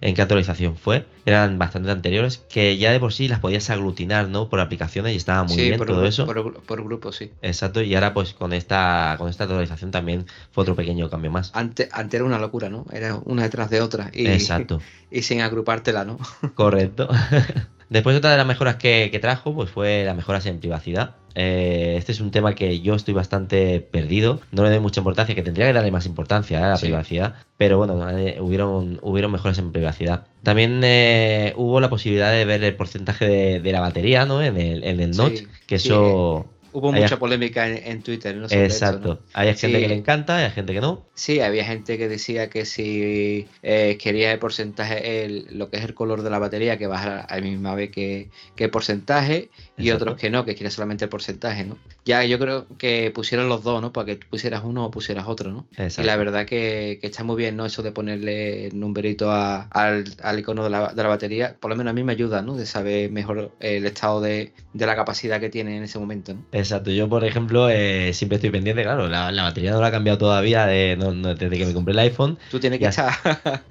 [0.00, 1.06] en qué actualización fue.
[1.24, 4.48] Eran bastante anteriores, que ya de por sí las podías aglutinar, ¿no?
[4.48, 6.26] Por aplicaciones y estaba muy bien todo eso.
[6.26, 7.32] Por, por grupo, sí.
[7.42, 11.50] Exacto, y ahora pues con esta, con esta actualización también fue otro pequeño cambio más.
[11.54, 12.86] Antes, antes era una locura, ¿no?
[12.92, 14.10] Era una detrás de otra.
[14.12, 14.80] Y, Exacto.
[15.08, 16.18] Y sin agrupártela, ¿no?
[16.54, 17.08] Correcto.
[17.88, 21.14] Después otra de las mejoras que, trajo pues fue las mejoras en privacidad.
[21.34, 25.34] Eh, este es un tema que yo estoy bastante perdido, no le doy mucha importancia,
[25.34, 29.58] que tendría que darle más importancia a la privacidad, pero bueno, eh, hubieron, hubieron mejoras
[29.58, 30.26] en privacidad.
[30.42, 34.42] También eh, hubo la posibilidad de ver el porcentaje de, la batería ¿no?
[34.42, 38.36] en el, en el notch, que eso Hubo mucha polémica en, Twitter.
[38.36, 38.46] ¿no?
[38.50, 39.20] Exacto.
[39.32, 41.04] Hay gente que le encanta, hay gente que no.
[41.14, 45.84] Sí, había gente que decía que si eh, quería el porcentaje, el, lo que es
[45.84, 49.90] el color de la batería, que bajara a la misma vez que, el porcentaje, y
[49.90, 51.76] otros que no, que quiere solamente el porcentaje, ¿no?
[52.04, 53.92] Ya yo creo que pusieron los dos, ¿no?
[53.92, 55.66] Para que pusieras uno o pusieras otro, ¿no?
[55.76, 57.66] Y la verdad que, está muy bien, ¿no?
[57.66, 60.04] Eso de ponerle el numberito al,
[60.38, 62.56] icono de la, de la, batería, por lo menos a mí me ayuda, ¿no?
[62.56, 66.44] De saber mejor el estado de, de la capacidad que tiene en ese momento, ¿no?
[66.52, 70.18] Exacto, yo por ejemplo eh, siempre estoy pendiente, claro, la, batería no la ha cambiado
[70.18, 72.38] todavía desde que me compré el iPhone.
[72.50, 73.12] Tú tienes que estar...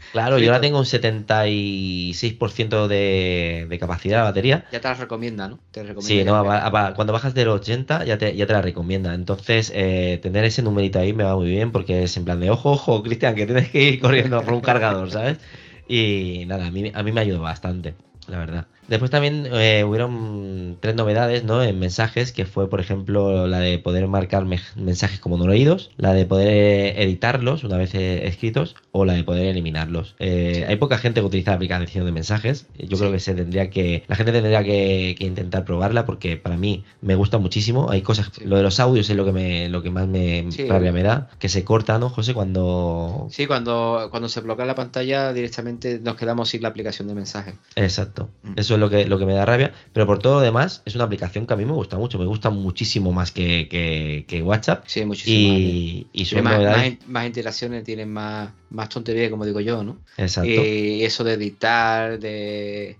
[0.11, 4.65] claro, yo la tengo un 76% de, de capacidad de batería.
[4.71, 5.59] Ya te la recomienda, ¿no?
[5.71, 9.13] Te recomienda sí, no, cuando bajas del 80 ya te, ya te la recomienda.
[9.13, 12.49] Entonces, eh, tener ese numerito ahí me va muy bien porque es en plan de
[12.49, 15.39] ojo, ojo, Cristian, que tienes que ir corriendo por un cargador, ¿sabes?
[15.87, 17.95] Y nada, a mí, a mí me ayudó bastante,
[18.27, 18.67] la verdad.
[18.87, 21.63] Después también eh, hubieron tres novedades ¿no?
[21.63, 26.13] en mensajes, que fue, por ejemplo, la de poder marcar mensajes como no leídos, la
[26.13, 30.15] de poder eh, editarlos una vez eh, escritos o la de poder eliminarlos.
[30.19, 32.67] Hay poca gente que utiliza la aplicación de mensajes.
[32.77, 36.83] Yo creo que se tendría que la gente tendría que, intentar probarla porque para mí
[37.01, 37.89] me gusta muchísimo.
[37.89, 40.91] Hay cosas, lo de los audios es lo que me lo que más me rabia
[40.91, 42.33] me da, que se corta, ¿no, José?
[42.33, 47.15] Cuando sí, cuando cuando se bloquea la pantalla directamente nos quedamos sin la aplicación de
[47.15, 47.55] mensajes.
[47.75, 48.29] Exacto.
[48.43, 48.53] Mm.
[48.57, 49.73] Eso es lo que, lo que me da rabia.
[49.93, 52.19] Pero por todo lo demás, es una aplicación que a mí me gusta mucho.
[52.19, 54.83] Me gusta muchísimo más que, WhatsApp.
[54.87, 55.57] Sí, muchísimo.
[55.57, 59.97] Y, y más, más, interacciones, tienen más, más tontería, como digo yo, ¿no?
[60.17, 60.49] Exacto.
[60.49, 62.97] Y eso de editar, de,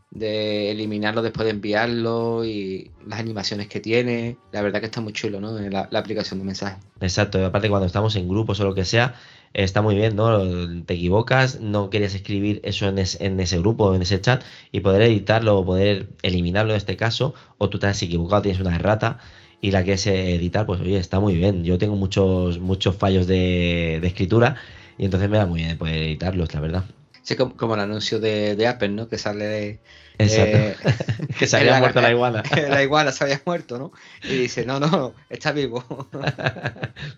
[0.72, 4.38] eliminarlo después de enviarlo y las animaciones que tiene.
[4.52, 5.60] La verdad que está muy chulo, ¿no?
[5.60, 6.84] La, la aplicación de mensajes.
[7.00, 7.46] Exacto.
[7.46, 9.16] Aparte, cuando estamos en grupos o lo que sea
[9.56, 10.40] está muy bien, ¿no?
[10.84, 15.02] Te equivocas, no querías escribir eso en, en ese grupo, en ese chat, y poder
[15.04, 19.20] editarlo o poder eliminarlo en este caso, o tú te has equivocado, tienes una errata
[19.62, 21.64] y la quieres editar, pues oye, está muy bien.
[21.64, 24.58] Yo tengo muchos, muchos fallos de, escritura
[24.98, 26.84] y entonces me da muy bien poder editarlos, la verdad.
[27.24, 29.08] Sí, como, el anuncio de, Apple, ¿no?
[29.08, 29.80] Que sale de.
[30.18, 30.76] Eh,
[31.40, 32.44] que se había muerto la iguana.
[32.70, 33.92] la iguana se había muerto, ¿no?
[34.24, 35.84] Y dice, no, no, está vivo.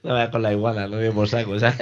[0.04, 1.78] no vayas con la iguana, no por saco, ¿sabes?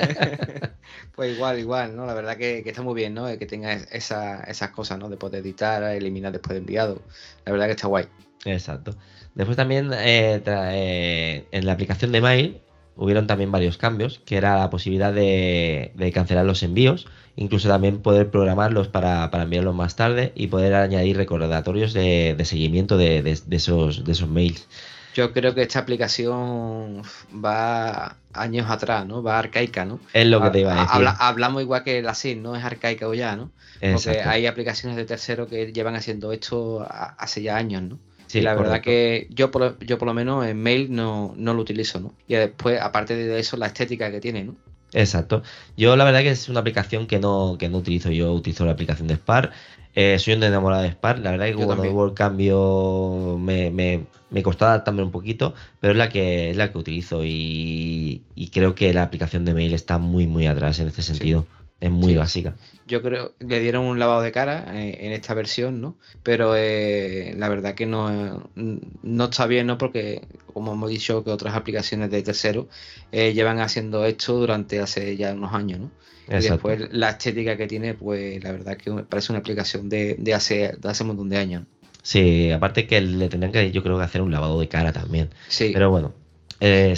[1.16, 2.06] pues igual, igual, ¿no?
[2.06, 3.26] La verdad que, está muy bien, ¿no?
[3.38, 5.10] Que tenga esa, esas cosas, ¿no?
[5.10, 7.02] De poder editar, eliminar después de enviado.
[7.46, 8.06] La verdad que está guay.
[8.46, 8.96] Exacto.
[9.34, 12.62] Después también eh, eh, en la aplicación de Mail
[12.96, 18.30] hubieron también varios cambios, que era la posibilidad de, cancelar los envíos, incluso también poder
[18.30, 24.30] programarlos para, enviarlos más tarde y poder añadir recordatorios de, seguimiento de, esos, de esos
[24.30, 24.68] mails.
[25.16, 27.02] Yo creo que esta aplicación
[27.34, 29.24] va años atrás, ¿no?
[29.24, 30.02] Va arcaica, ¿no?
[30.12, 31.08] Es lo que te iba a decir.
[31.20, 32.54] hablamos igual que la SIN, ¿no?
[32.56, 33.50] Es arcaica o ya, ¿no?
[33.80, 38.00] Porque hay aplicaciones de terceros que llevan haciendo esto hace ya años, ¿no?
[38.28, 41.62] Sí, la verdad que yo por, yo por lo menos en mail no, no lo
[41.62, 42.14] utilizo, ¿no?
[42.28, 44.56] Y después, aparte de eso, la estética que tiene, ¿no?
[44.96, 45.44] Exacto.
[45.76, 48.10] Yo la verdad que es una aplicación que no, que no utilizo.
[48.12, 49.52] Yo utilizo la aplicación de Spar.
[49.94, 51.20] Eh, soy un enamorado de Spar.
[51.20, 55.92] La verdad que cuando hubo el cambio me, me, me costó adaptarme un poquito, pero
[55.92, 59.98] es la que es la que utilizo y, creo que la aplicación de mail está
[59.98, 61.46] muy muy atrás en este sentido.
[61.82, 62.56] Es muy básica.
[62.88, 65.98] Yo creo que le dieron un lavado de cara eh, en, esta versión, ¿no?
[66.24, 69.78] Pero eh, la verdad que no, no está bien, ¿no?
[69.78, 70.22] Porque,
[70.54, 72.70] como hemos dicho, que otras aplicaciones de tercero
[73.12, 75.92] eh, llevan haciendo esto durante hace ya unos años, ¿no?
[76.28, 80.34] Y después la estética que tiene, pues la verdad que parece una aplicación de, de,
[80.34, 81.64] hace, de hace un montón de años.
[82.02, 85.30] Sí, aparte que le tendrían que, yo creo que hacer un lavado de cara también.
[85.50, 85.70] Sí.
[85.72, 86.14] Pero bueno.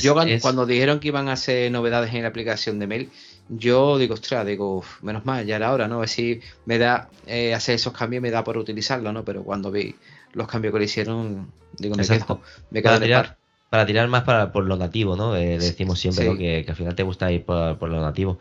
[0.01, 3.09] yo cuando dijeron que iban a hacer novedades en la aplicación de mail,
[3.49, 5.95] yo digo, ostras, digo, menos mal, ya era hora, ¿no?
[5.95, 9.23] A ver si me da, eh, hacer esos cambios me da por utilizarlo, ¿no?
[9.23, 9.95] Pero cuando vi
[10.33, 13.37] los cambios que le hicieron, digo, me quedo, me quedo para, tirar,
[13.69, 15.35] para tirar más para, por lo nativo, ¿no?
[15.35, 18.39] Eh, decimos siempre que, al final te gusta ir por, lo nativo.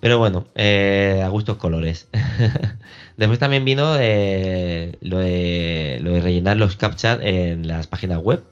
[0.00, 2.08] Pero bueno, eh, a gustos colores.
[3.16, 8.42] Después también vino eh, lo, de, lo de rellenar los captchas en las páginas web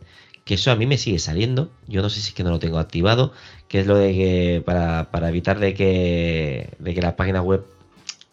[0.48, 1.70] que eso a mí me sigue saliendo.
[1.88, 3.34] Yo no sé si es que no lo tengo activado,
[3.68, 7.64] que es lo de que para, evitar de que, de que las páginas web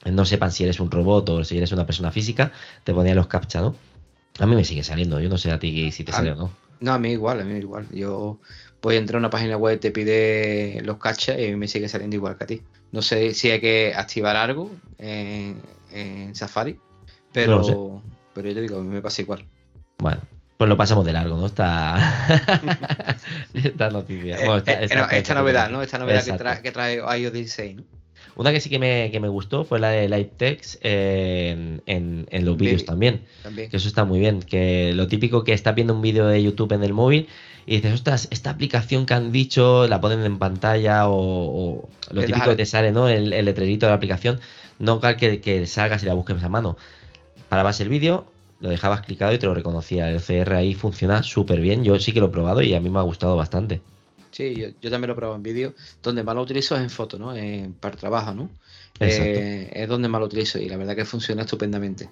[0.06, 2.52] no sepan si eres un robot o si eres una persona física,
[2.84, 3.76] te ponía los captcha, ¿no?
[4.40, 6.52] A mí me sigue saliendo, yo no sé a ti si te sale o no.
[6.80, 7.88] No, a mí igual, a mí igual.
[7.92, 8.40] Yo
[8.82, 12.16] voy a entrar a una página web, te pide los captcha y me sigue saliendo
[12.16, 12.62] igual que a ti.
[12.92, 15.62] No sé si hay que activar algo en,
[16.34, 16.78] Safari,
[17.32, 18.02] pero,
[18.34, 19.46] pero yo te digo, a mí me pasa igual.
[19.98, 20.22] Bueno,
[20.58, 21.46] pues lo pasamos de largo, ¿no?
[21.46, 22.38] Esta,
[23.54, 24.38] esta noticia.
[24.38, 25.82] Eh, eh, esta, novedad, ¿no?
[25.82, 27.84] Esta novedad que trae, que trae, iOS 16, ¿no?
[28.36, 32.46] Una que sí que me, que me gustó fue la de Live Text en, en,
[32.46, 33.22] los vídeos también,
[33.56, 34.42] Que eso está muy bien.
[34.42, 37.30] Que lo típico que estás viendo un vídeo de YouTube en el móvil
[37.66, 42.50] y dices, ostras, esta aplicación que han dicho, la ponen en pantalla o, lo típico
[42.50, 43.08] que te sale, ¿no?
[43.08, 44.42] El, el, letrerito de la aplicación.
[44.80, 46.78] No que, que salgas y la busques a mano.
[47.48, 48.28] Parabas el vídeo,
[48.60, 50.10] lo dejabas clicado y te lo reconocía.
[50.10, 51.84] El CR ahí funciona súper bien.
[51.84, 53.82] Yo sí que lo he probado y a mí me ha gustado bastante.
[54.32, 55.74] Sí, yo, también lo he probado en vídeo.
[56.04, 57.34] Donde más lo utilizo es en foto, ¿no?
[57.80, 58.50] para trabajo, ¿no?
[59.00, 62.10] Eh, es donde más lo utilizo y la verdad que funciona estupendamente.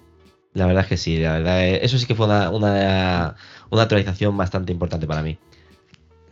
[0.54, 3.36] La verdad es que sí, la verdad, eso sí que fue una, una,
[3.70, 5.36] actualización bastante importante para mí.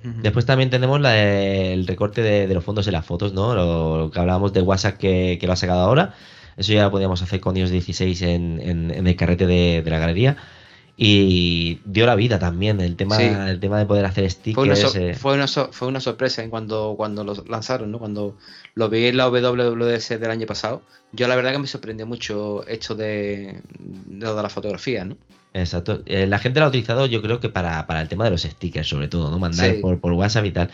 [0.03, 3.55] Después también tenemos el recorte de, los fondos de las fotos, ¿no?
[3.55, 6.15] Lo, que hablábamos de WhatsApp que, lo ha sacado ahora.
[6.57, 9.99] Eso ya lo podíamos hacer con iOS 16 en, en, el carrete de, de la
[9.99, 10.37] galería
[10.97, 13.17] y dio la vida también el tema
[13.49, 15.15] el tema de poder hacer stickers eh.
[15.15, 18.37] fue una, fue una, sorpresa en cuando cuando lo lanzaron no cuando
[18.75, 22.67] lo vi en la WWDC del año pasado yo la verdad que me sorprendió mucho
[22.67, 25.17] esto de, de lo de la fotografía no
[25.55, 26.03] Exacto.
[26.07, 28.41] Eh, la gente lo ha utilizado, yo creo que para, para, el tema de los
[28.41, 29.39] stickers, sobre todo, ¿no?
[29.39, 30.71] Mandar por, por, WhatsApp y tal.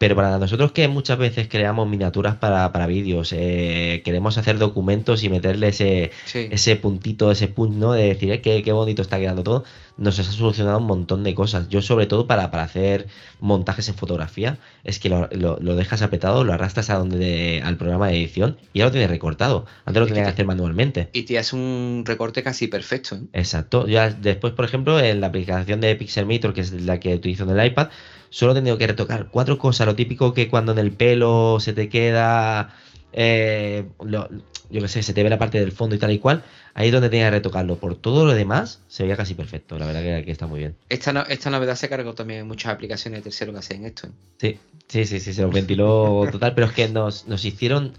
[0.00, 5.22] Pero para nosotros que muchas veces creamos miniaturas para, para vídeos, eh, queremos hacer documentos
[5.24, 7.92] y meterle ese, ese puntito, ese punch, ¿no?
[7.92, 9.64] De decir, eh, qué, bonito está quedando todo,
[9.98, 11.68] nos ha solucionado un montón de cosas.
[11.68, 13.08] Yo sobre todo para, para hacer
[13.40, 18.08] montajes en fotografía, es que lo, lo, dejas apretado, lo arrastras a donde al programa
[18.08, 19.66] de edición y ya lo tienes recortado.
[19.84, 21.10] Antes lo tenías que hacer manualmente.
[21.12, 23.16] Y te hace un recorte casi perfecto.
[23.16, 23.20] ¿eh?
[23.34, 23.86] Exacto.
[23.86, 27.50] Ya después, por ejemplo, en la aplicación de Pixelmator, que es la que utilizo en
[27.50, 27.90] el iPad,
[28.30, 29.86] solo he tenido que retocar cuatro cosas.
[29.86, 32.74] Lo típico que cuando en el pelo se te queda,
[33.12, 36.42] eh, yo qué sé, se te ve la parte del fondo y tal y cual.
[36.72, 37.76] Ahí es donde tenía que retocarlo.
[37.76, 39.78] Por todo lo demás, se veía casi perfecto.
[39.78, 40.76] La verdad que, está muy bien.
[40.88, 44.06] Esta, esta novedad se cargó también en muchas aplicaciones de tercero que hacen esto.
[44.06, 44.10] ¿eh?
[44.38, 46.54] Sí, sí, sí, sí, se lo ventiló total.
[46.54, 47.92] Pero es que nos, nos hicieron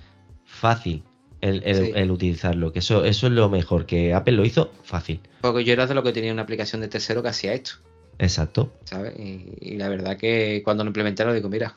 [0.45, 1.03] fácil
[1.41, 2.71] el, utilizarlo.
[2.71, 5.19] Que eso, eso es lo mejor, que Apple lo hizo fácil.
[5.41, 7.73] Porque yo era de lo que tenía una aplicación de tercero que hacía esto.
[8.21, 8.71] Exacto.
[8.85, 9.13] ¿Sabes?
[9.17, 11.75] Y, la verdad que cuando lo implementaron digo, mira,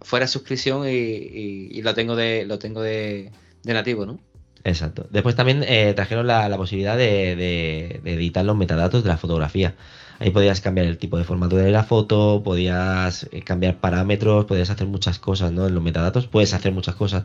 [0.00, 3.32] fuera suscripción y, lo tengo de lo tengo de,
[3.64, 4.20] nativo, ¿no?
[4.62, 5.08] Exacto.
[5.10, 9.74] Después también eh, trajeron la, posibilidad de, editar los metadatos de la fotografía.
[10.20, 14.70] Ahí podías cambiar el tipo de formato de la foto, podías eh, cambiar parámetros, podías
[14.70, 15.66] hacer muchas cosas, ¿no?
[15.66, 17.24] En los metadatos puedes hacer muchas cosas.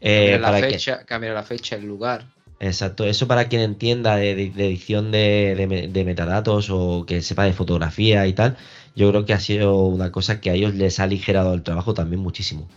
[0.00, 2.24] Eh, cambiar, la fecha, cambiar la fecha, el lugar.
[2.60, 8.34] Exacto, eso para quien entienda de, edición de, metadatos o que sepa de fotografía y
[8.34, 8.58] tal,
[8.94, 11.94] yo creo que ha sido una cosa que a ellos les ha aligerado el trabajo
[11.94, 12.68] también muchísimo.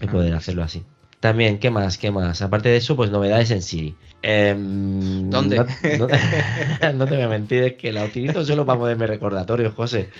[0.00, 0.84] El poder ah, hacerlo así.
[1.18, 1.96] También, ¿qué más?
[1.96, 2.42] ¿Qué más?
[2.42, 3.96] Aparte de eso, pues novedades en Siri.
[4.20, 5.56] Em, ¿Dónde?
[6.94, 10.10] No, te voy a mentir, es que la utilizo solo para ponerme recordatorios, José.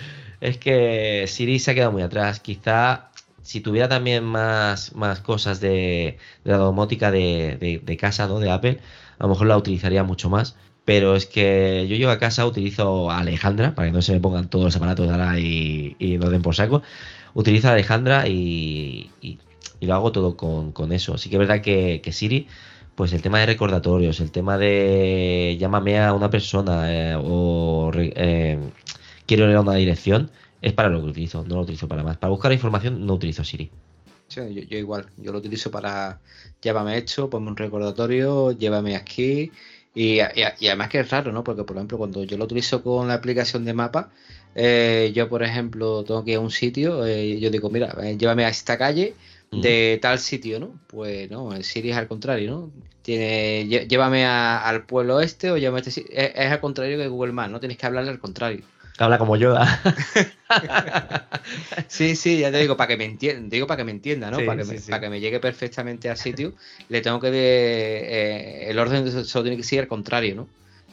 [0.41, 2.39] Es que Siri se ha quedado muy atrás.
[2.39, 3.09] Quizá
[3.47, 8.39] si tuviera también más, más cosas de, la domótica de, casa, ¿no?
[8.39, 8.79] De Apple,
[9.19, 10.57] a lo mejor la utilizaría mucho más.
[10.83, 14.19] Pero es que yo llego a casa, utilizo a Alejandra, para que no se me
[14.19, 16.81] pongan todos los aparatos ahora y, y den por saco.
[17.35, 19.11] Utilizo a Alejandra y,
[19.79, 21.13] lo hago todo con, eso.
[21.13, 22.47] Así que es verdad que, Siri,
[22.95, 28.59] pues el tema de recordatorios, el tema de llámame a una persona eh, o eh,
[29.25, 30.31] quiero leer una dirección,
[30.61, 32.17] es para lo que utilizo, no lo utilizo para más.
[32.17, 33.69] Para buscar información no utilizo Siri.
[34.27, 36.19] Sí, yo, igual, yo lo utilizo para
[36.61, 39.51] llévame esto, ponme un recordatorio, llévame aquí.
[39.93, 41.43] Y, además que es raro, ¿no?
[41.43, 44.11] Porque, por ejemplo, cuando yo lo utilizo con la aplicación de mapa,
[44.53, 48.17] eh, yo, por ejemplo, tengo que ir a un sitio, eh, yo digo, mira, eh,
[48.17, 49.15] llévame a esta calle
[49.51, 50.79] de tal sitio, ¿no?
[50.87, 52.71] Pues no, el Siri es al contrario, ¿no?
[53.01, 57.31] Tiene, llévame al pueblo este o llévame a este es, es, al contrario que Google
[57.31, 57.59] Maps, ¿no?
[57.59, 58.63] Tienes que hablarle al contrario
[59.03, 59.81] habla como Yoda.
[61.87, 64.37] sí, sí, ya te digo, para que me entienda, digo para que me entienda, ¿no?
[64.37, 66.53] para, que me, para, que me, llegue perfectamente al sitio,
[66.89, 70.47] le tengo que eh, el orden solo tiene que ser al contrario, ¿no?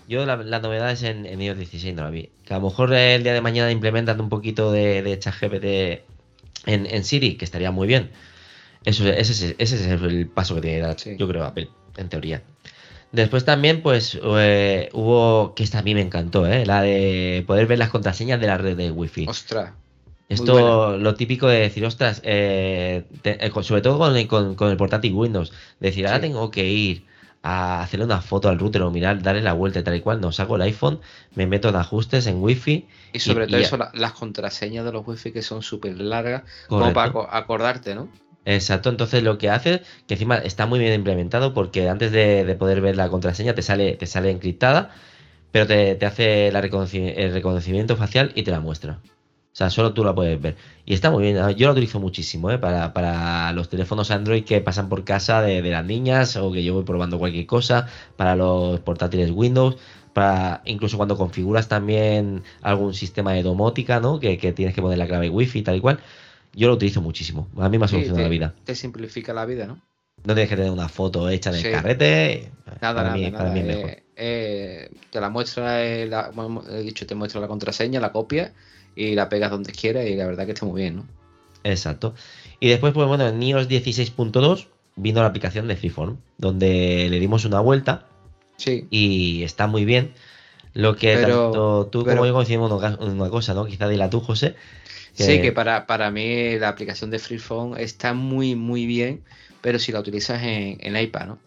[0.06, 2.28] Yo la, la novedad es en, en, iOS 16 no la vi.
[2.44, 5.64] Que a lo mejor el día de mañana implementan un poquito de, de ChatGPT
[6.66, 8.10] en, en Siri, que estaría muy bien.
[8.84, 12.42] Eso, ese, ese, es el paso que tiene que dar, yo creo, Apple, en teoría.
[13.14, 16.66] Después también, pues, eh, hubo, que esta a mí me encantó, ¿eh?
[16.66, 19.26] La de poder ver las contraseñas de la red de Wi-Fi.
[19.28, 19.72] Ostras.
[20.28, 23.04] Esto, lo típico de decir, ostras, eh,
[23.62, 27.04] sobre todo con, con, el portátil Windows, decir, ahora tengo que ir
[27.44, 30.20] a hacerle una foto al router o mirar, darle la vuelta y tal y cual.
[30.20, 30.98] No, saco el iPhone,
[31.36, 32.88] me meto en ajustes, en wifi.
[33.12, 37.12] Y sobre todo eso, las contraseñas de los wifi que son súper largas, como para
[37.30, 38.08] acordarte, ¿no?
[38.46, 42.80] Exacto, entonces lo que hace, que encima está muy bien implementado porque antes de, poder
[42.80, 44.90] ver la contraseña te sale, te sale encriptada,
[45.50, 49.00] pero te, hace el reconocimiento facial y te la muestra.
[49.54, 50.56] O sea, solo tú la puedes ver.
[50.84, 51.36] Y está muy bien.
[51.56, 52.58] Yo lo utilizo muchísimo ¿eh?
[52.58, 56.82] para, los teléfonos Android que pasan por casa de, las niñas o que yo voy
[56.82, 57.86] probando cualquier cosa.
[58.16, 59.76] Para los portátiles Windows.
[60.12, 64.18] Para incluso cuando configuras también algún sistema de domótica, ¿no?
[64.18, 66.00] Que, tienes que poner la clave Wi-Fi y tal y cual.
[66.54, 67.48] Yo lo utilizo muchísimo.
[67.56, 68.54] A mí me ha solucionado la vida.
[68.64, 69.80] Te simplifica la vida, ¿no?
[70.24, 72.50] No tienes que tener una foto hecha en el carrete.
[72.80, 73.90] Nada, para mí, Para mí es mejor.
[73.90, 76.30] Eh, eh, te la muestra, la,
[76.70, 78.52] he dicho, te muestra la contraseña, la copia
[78.94, 81.06] y la pegas donde quieras y la verdad que está muy bien, ¿no?
[81.64, 82.14] Exacto.
[82.60, 87.44] Y después, pues bueno, en iOS 16.2 vino la aplicación de Freeform, donde le dimos
[87.44, 88.06] una vuelta.
[88.56, 88.86] Sí.
[88.90, 90.14] Y está muy bien.
[90.74, 93.64] Lo que tanto tú como yo coincidimos una, cosa, ¿no?
[93.66, 94.56] Quizá dila tú, José.
[95.14, 99.22] Sí, que para, para mí la aplicación de Freeform está muy, muy bien,
[99.60, 101.38] pero si la utilizas en, en iPad, ¿no?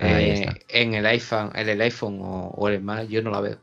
[0.00, 3.58] Eh, en el iPhone, en el iPhone o, o el Mac yo no la veo.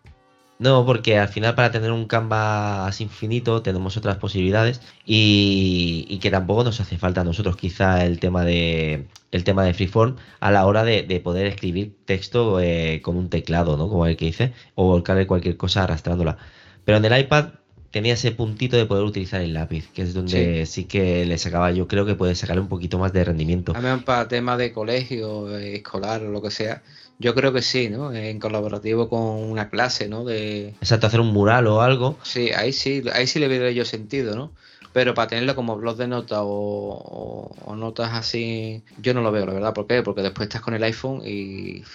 [0.57, 6.63] No, porque al final para tener un canvas infinito tenemos otras posibilidades y, que tampoco
[6.63, 10.65] nos hace falta a nosotros quizá el tema de el tema de freeform a la
[10.65, 13.89] hora de, poder escribir texto eh, con un teclado, ¿no?
[13.89, 16.37] Como el que hice, o volcarle cualquier cosa arrastrándola.
[16.85, 17.49] Pero en el iPad
[17.95, 21.71] tenía ese puntito de poder utilizar el lápiz, que es donde sí, que le sacaba,
[21.71, 23.71] yo creo que puede sacarle un poquito más de rendimiento.
[23.71, 26.83] También para tema de colegio, eh, escolar o lo que sea,
[27.19, 28.11] yo creo que sí, ¿no?
[28.11, 30.25] En colaborativo con una clase, ¿no?
[30.25, 30.75] De...
[30.81, 32.17] Exacto, hacer un mural o algo.
[32.21, 34.51] Sí, ahí sí, ahí sí le veo yo sentido, ¿no?
[34.91, 39.53] Pero para tenerlo como blog de notas o, notas así, yo no lo veo, la
[39.53, 39.73] verdad.
[39.73, 40.03] ¿Por qué?
[40.03, 41.85] Porque después estás con el iPhone y...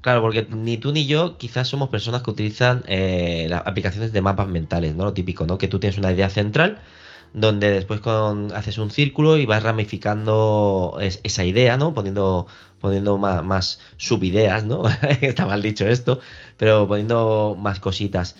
[0.00, 4.20] Claro, porque ni tú ni yo quizás somos personas que utilizan eh, las aplicaciones de
[4.22, 5.04] mapas mentales, ¿no?
[5.04, 5.58] Lo típico, ¿no?
[5.58, 6.80] Que tú tienes una idea central
[7.32, 11.94] donde después con, haces un círculo y vas ramificando esa idea, ¿no?
[11.94, 12.46] Poniendo,
[12.80, 14.84] poniendo más, más subideas, ¿no?
[15.20, 16.20] Está mal dicho esto,
[16.56, 18.36] pero poniendo más cositas.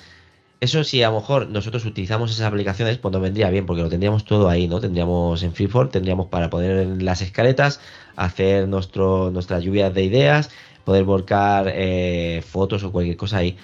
[0.61, 3.89] Eso sí, a lo mejor nosotros utilizamos esas aplicaciones, pues nos vendría bien, porque lo
[3.89, 4.81] tendríamos todo ahí, ¿no?
[4.81, 7.81] Tendríamos en Freeform, tendríamos para poner las escaletas,
[8.17, 10.51] hacer nuestro, nuestras lluvias de ideas,
[10.89, 13.59] poder volcar eh, fotos o cualquier cosa ahí.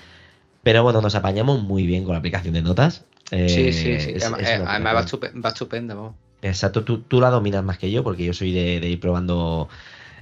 [0.62, 4.10] Pero bueno, nos apañamos muy bien con la aplicación de notas sí, sí, sí.
[4.10, 4.94] Eh, además,
[5.42, 9.00] va, estupenda, Exacto, tú, tú, la dominas más que yo porque yo soy de, ir
[9.00, 9.70] probando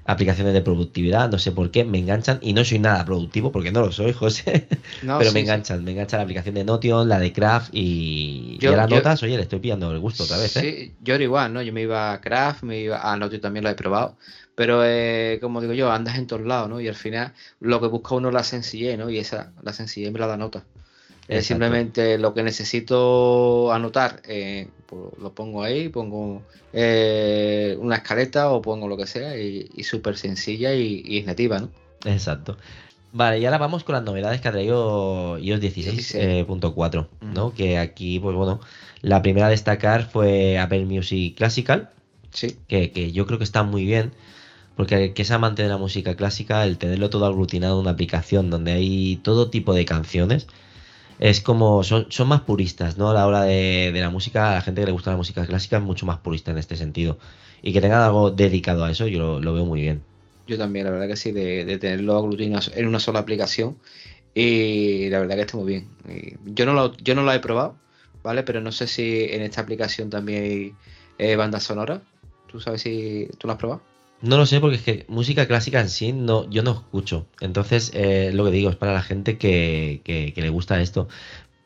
[0.04, 3.72] aplicaciones de productividad, no sé por qué, me enganchan y no soy nada productivo porque
[3.72, 4.68] no lo soy, José,
[5.00, 8.88] pero me enganchan, me engancha la aplicación de Notion, la de Craft y, yo, las
[8.88, 10.56] notas, oye, le estoy pillando el gusto otra vez.
[10.56, 10.60] ¿eh?
[10.60, 11.62] Sí, yo era igual, ¿no?
[11.62, 14.16] Yo me iba a Craft, me iba a Notion también lo he probado,
[14.54, 16.80] pero eh, como digo yo, andas en todos lados, ¿no?
[16.80, 19.10] Y al final lo que busca uno es la sencillez, ¿no?
[19.10, 20.64] Y esa, la sencillez me la da nota
[21.40, 28.60] simplemente lo que necesito anotar, eh, pues lo pongo ahí, pongo eh, una escaleta o
[28.60, 31.70] pongo lo que sea y, súper sencilla y, es nativa, ¿no?
[32.04, 32.58] Exacto.
[33.14, 37.52] Vale, y ahora vamos con las novedades que ha traído iOS 16.4, eh, ¿no?
[37.52, 38.60] Que aquí, pues bueno,
[39.00, 41.90] la primera a destacar fue Apple Music Classical,
[42.30, 42.56] sí.
[42.68, 44.12] que, yo creo que está muy bien,
[44.76, 48.50] porque que es amante de la música clásica, el tenerlo todo aglutinado en una aplicación
[48.50, 50.46] donde hay todo tipo de canciones,
[51.18, 53.10] es como, son, son más puristas, ¿no?
[53.10, 55.76] A la hora de, la música, a la gente que le gusta la música clásica
[55.76, 57.18] es mucho más purista en este sentido.
[57.62, 60.02] Y que tengan algo dedicado a eso, yo lo, veo muy bien.
[60.48, 63.76] Yo también, la verdad que sí, de, tenerlo aglutinado en una sola aplicación.
[64.34, 65.88] Y la verdad que está muy bien.
[66.44, 67.76] yo, no lo, yo no lo he probado,
[68.24, 68.42] ¿vale?
[68.42, 70.74] Pero no sé si en esta aplicación también hay
[71.18, 72.00] eh, bandas sonoras.
[72.50, 73.91] ¿Tú sabes si tú lo has probado?
[74.22, 77.26] No lo sé porque es que música clásica en sí no, yo no escucho.
[77.40, 81.08] Entonces, eh, lo que digo es para la gente que, que, le gusta esto.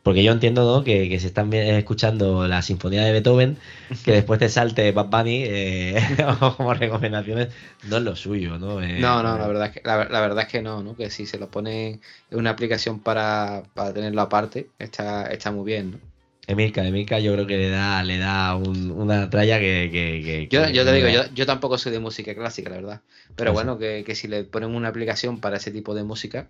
[0.03, 0.85] Porque yo entiendo ¿no?
[0.85, 3.59] que, que, se están escuchando la sinfonía de Beethoven,
[4.05, 5.97] que después te salte Bad Bunny eh,
[6.57, 7.49] como recomendaciones,
[7.88, 8.81] no es lo suyo, ¿no?
[8.81, 10.97] Eh, no, no, la verdad, es que, la, verdad es que no, ¿no?
[10.97, 15.66] Que si se lo pone en una aplicación para, para tenerlo aparte, está, está muy
[15.66, 16.15] bien, ¿no?
[16.49, 20.49] Emilka, Emilka yo creo que le da, le da una tralla que...
[20.51, 23.01] yo, te digo, yo, tampoco soy de música clásica, la verdad.
[23.35, 26.49] Pero bueno, que, si le ponen una aplicación para ese tipo de música,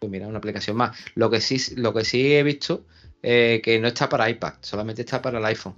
[0.00, 0.96] pues mira, una aplicación más.
[1.14, 2.84] Lo que sí, lo que sí he visto,
[3.22, 5.74] eh, que no está para iPad, solamente está para el iPhone.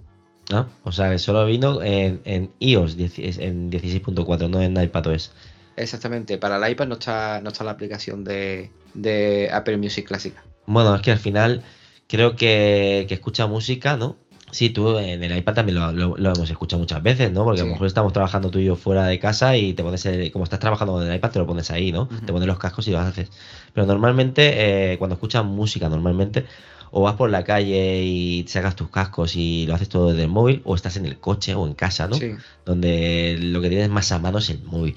[0.51, 5.31] Ah, o sea, que solo vino en, en iOS en 16.4, no en iPadOS.
[5.77, 10.43] Exactamente, para el iPad no está, no está la aplicación de, de Apple Music clásica.
[10.65, 11.63] Bueno, es que al final
[12.11, 14.17] creo que, que escucha música, ¿no?
[14.51, 17.45] Sí, tú en el iPad también lo, lo- lo hemos escuchado muchas veces, ¿no?
[17.45, 20.05] Porque a lo mejor estamos trabajando tú y yo fuera de casa y te pones,
[20.05, 22.07] el- como estás trabajando con el iPad, te lo pones ahí, ¿no?
[22.25, 23.29] Te pones los cascos y lo haces.
[23.73, 26.43] Pero normalmente, eh, cuando escuchas música, normalmente,
[26.91, 30.23] o vas por la calle y te sacas tus cascos y lo haces todo desde
[30.23, 32.15] el móvil, o estás en el coche o en casa, ¿no?
[32.17, 32.33] Sí.
[32.65, 34.95] Donde lo que tienes más a mano es el móvil.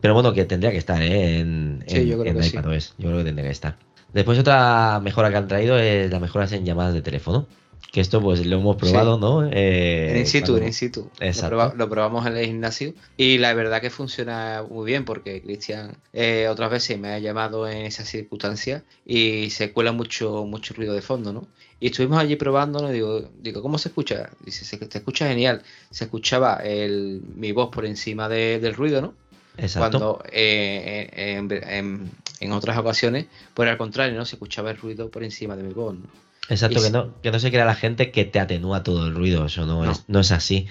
[0.00, 1.38] Pero bueno, que tendría que estar, ¿eh?
[1.38, 2.56] En, Sí, en- yo creo en que sí.
[2.56, 2.94] iPadOS.
[2.98, 3.76] Yo creo que tendría que estar.
[4.16, 7.46] Después otra mejora que han traído es las mejoras en llamadas de teléfono.
[7.92, 9.46] Que esto pues lo hemos probado, ¿no?
[9.50, 11.10] Eh, en in situ, cuando- en in situ.
[11.20, 11.56] Lo, Exacto.
[11.56, 15.92] proba- lo probamos en el gimnasio y la verdad que funciona muy bien porque Cristian
[16.12, 20.94] eh, otras veces me ha llamado en esas circunstancias y se cuela mucho, mucho ruido
[20.94, 21.46] de fondo, ¿no?
[21.78, 24.30] Y estuvimos allí probándolo y digo, digo, ¿cómo se escucha?
[24.44, 25.62] Dice, se, te escucha genial.
[25.90, 29.14] Se escuchaba el, mi voz por encima de- del ruido, ¿no?
[29.58, 29.98] Exacto.
[29.98, 34.24] Cuando eh, en, en- en otras ocasiones, por al contrario, ¿no?
[34.24, 36.04] Se escuchaba el ruido por encima de mi voz, ¿no?
[36.48, 39.14] Exacto, y que no, que no se crea la gente que te atenúa todo el
[39.14, 39.46] ruido.
[39.46, 39.90] Eso no, No.
[39.90, 40.66] Es, no es así.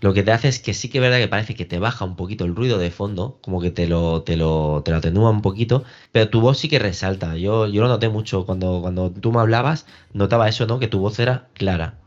[0.00, 2.06] Lo que te hace es que sí que es verdad que parece que te baja
[2.06, 5.28] un poquito el ruido de fondo, como que te lo, te lo, te lo atenúa
[5.28, 7.36] un poquito, pero tu voz sí que resalta.
[7.36, 10.78] Yo, yo lo noté mucho cuando, cuando tú me hablabas, notaba eso, ¿no?
[10.78, 11.98] Que tu voz era clara,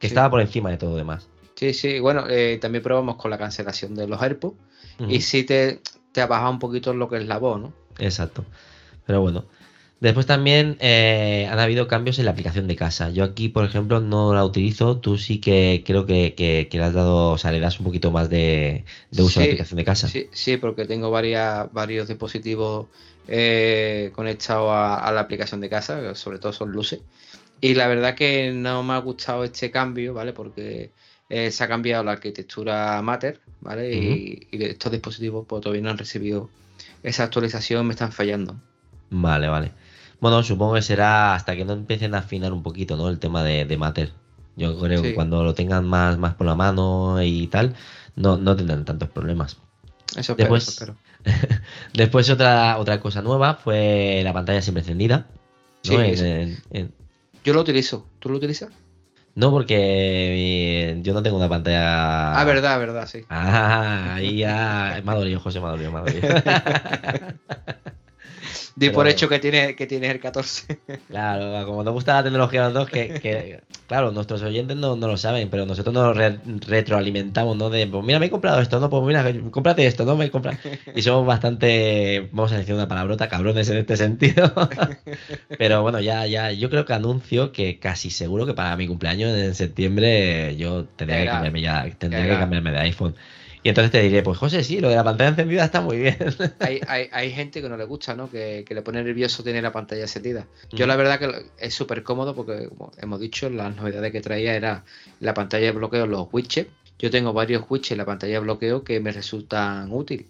[0.00, 0.12] que Sí.
[0.14, 1.28] estaba por encima de todo lo demás.
[1.54, 4.56] Sí, sí, bueno, eh, también probamos con la cancelación de los AirPods
[5.06, 5.80] Y sí te,
[6.12, 7.72] te ha bajado un poquito lo que es la voz, ¿no?
[7.98, 8.44] Exacto.
[9.06, 9.46] Pero bueno.
[10.00, 13.10] Después también eh, han habido cambios en la aplicación de casa.
[13.10, 15.00] Yo aquí, por ejemplo, no la utilizo.
[15.00, 17.86] Tú sí que creo que, que- que le has dado, o sea, le das un
[17.86, 20.08] poquito más de, de uso a la Sí, aplicación de casa.
[20.08, 22.88] Sí, sí, porque tengo varias, varios dispositivos
[23.26, 27.00] eh, conectados a, a la aplicación de casa, sobre todo son luces.
[27.60, 30.32] Y la verdad que no me ha gustado este cambio, ¿vale?
[30.32, 30.92] Porque
[31.28, 33.92] eh, se ha cambiado la arquitectura Matter, ¿vale?
[33.94, 36.48] y, y estos dispositivos pues, todavía no han recibido
[37.02, 38.56] esa actualización, me están fallando.
[39.10, 39.72] Vale, vale.
[40.20, 43.08] Bueno, supongo que será hasta que no empiecen a afinar un poquito, ¿no?
[43.08, 44.12] El tema de, de Matter.
[44.56, 47.74] Yo creo que cuando lo tengan más, más por la mano y tal,
[48.16, 49.58] no, no tendrán tantos problemas.
[50.16, 50.96] Eso espero, Después- eso espero.
[51.92, 55.26] Después otra, otra cosa nueva fue la pantalla siempre encendida.
[55.28, 55.90] ¿no?
[55.90, 56.24] Sí, En- eso.
[56.24, 56.92] en- en-
[57.44, 58.06] Yo lo utilizo.
[58.18, 58.70] ¿Tú lo utilizas?
[59.36, 62.40] No, porque yo no tengo una pantalla.
[62.40, 63.20] Ah, verdad, verdad, sí.
[63.28, 65.00] Ah, ahí ya.
[65.04, 66.28] Me ha dolido, José, me ha dolido, me ha dolido.
[68.78, 70.78] Di por hecho que tiene, que tiene el 14.
[71.08, 74.96] Claro, como nos gusta la tecnología a los dos, que, que, claro, nuestros oyentes no,
[74.96, 77.70] no lo saben, pero nosotros nos re- retroalimentamos, ¿no?
[77.70, 80.58] De, pues mira, me he comprado esto, no, pues mira, cómprate esto, no me compra.
[80.94, 84.52] Y somos bastante, vamos a decir una palabrota, cabrones en este sentido.
[85.58, 89.30] Pero bueno, ya, ya, yo creo que anuncio que casi seguro que para mi cumpleaños
[89.36, 93.16] en septiembre yo tendría que cambiarme ya, tendría que cambiarme de iPhone.
[93.66, 96.16] Y entonces te diré, pues José, sí, lo de la pantalla encendida está muy bien.
[96.60, 98.30] hay, hay, hay gente que no le gusta, ¿no?
[98.30, 100.46] Que, que le pone nervioso tener la pantalla encendida.
[100.70, 104.54] Yo la verdad que es súper cómodo porque, como hemos dicho, las novedades que traía
[104.54, 104.84] era
[105.18, 106.70] la pantalla de bloqueo, los widgets.
[107.00, 110.26] Yo tengo varios widgets en la pantalla de bloqueo que me resultan útiles.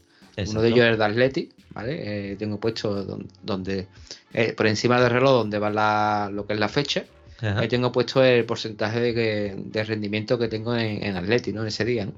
[0.52, 2.32] Uno de ellos es el de Athletic, ¿vale?
[2.32, 3.86] Eh, tengo puesto don- donde,
[4.32, 7.04] eh, por encima del reloj donde va la, lo que es la fecha.
[7.40, 7.60] Ajá.
[7.60, 11.60] Ahí tengo puesto el porcentaje de, que- de rendimiento que tengo en, en Atleti, ¿no?
[11.60, 12.12] En ese día, ¿no?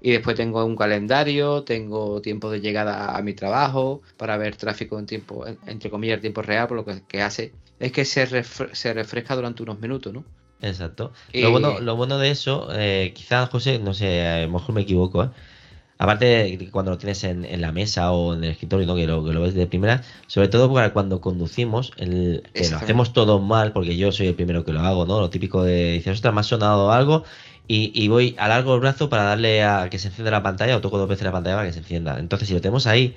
[0.00, 4.98] Y después tengo un calendario, tengo tiempo de llegada a mi trabajo para ver tráfico
[4.98, 8.04] en tiempo, en- entre comillas, en tiempo real, por lo que, que hace es que
[8.04, 10.24] se, refre- se refresca durante unos minutos, ¿no?
[10.60, 11.12] Exacto.
[11.32, 14.74] Y- Lo, bueno, lo bueno de eso, eh, quizás, José, no sé, a lo mejor
[14.74, 15.30] me equivoco, ¿eh?
[15.98, 18.94] Aparte de cuando lo tienes en, en la mesa o en el escritorio, ¿no?
[18.96, 22.76] que, lo, que lo ves de primera, sobre todo para cuando conducimos, el, que lo
[22.76, 25.20] hacemos todo mal, porque yo soy el primero que lo hago, ¿no?
[25.20, 27.24] Lo típico de, dices, ostras, me ha sonado algo
[27.68, 30.98] y, voy a largo brazo para darle a que se encienda la pantalla o toco
[30.98, 32.18] dos veces la pantalla para que se encienda.
[32.18, 33.16] Entonces, si lo tenemos ahí,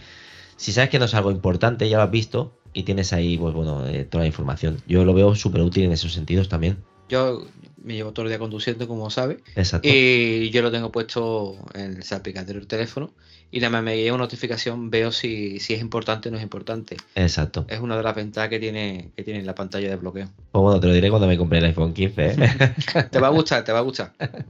[0.56, 3.54] si sabes que no es algo importante, ya lo has visto y tienes ahí, pues
[3.54, 4.82] bueno, eh, toda la información.
[4.88, 6.84] Yo lo veo súper útil en esos sentidos también.
[7.10, 7.45] Yo
[7.84, 9.88] me llevo todo el día conduciendo, como sabes, Exacto.
[9.88, 13.11] y yo lo tengo puesto en el aplicador del teléfono
[13.51, 16.43] y nada más me llega una notificación, veo si, si es importante o no es
[16.43, 16.97] importante.
[17.15, 17.65] Exacto.
[17.67, 20.27] Es una de las ventajas que tiene, que tiene la pantalla de bloqueo.
[20.51, 22.25] Pues bueno, te lo diré cuando me compré el iPhone 15.
[22.27, 22.36] ¿eh?
[23.11, 24.13] Te va a gustar, te va a gustar.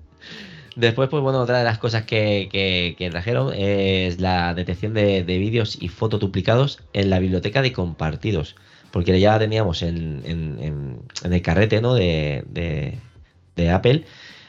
[0.75, 5.23] Después, pues bueno, otra de las cosas que, que- que trajeron es la detección de,
[5.23, 8.55] de vídeos y fotos duplicados en la biblioteca de compartidos.
[8.91, 11.93] Porque ya la teníamos en, en- en- en el carrete, ¿no?
[11.95, 12.97] De, de-
[13.59, 14.03] de Apple,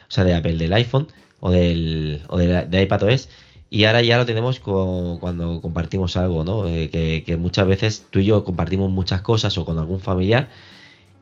[0.09, 1.09] o sea, de Apple, del iPhone
[1.41, 3.29] o del o de, la- de iPadOS.
[3.71, 6.67] Y ahora ya lo tenemos con- cuando compartimos algo, ¿no?
[6.69, 10.49] Eh, que, que muchas veces tú y yo compartimos muchas cosas o con algún familiar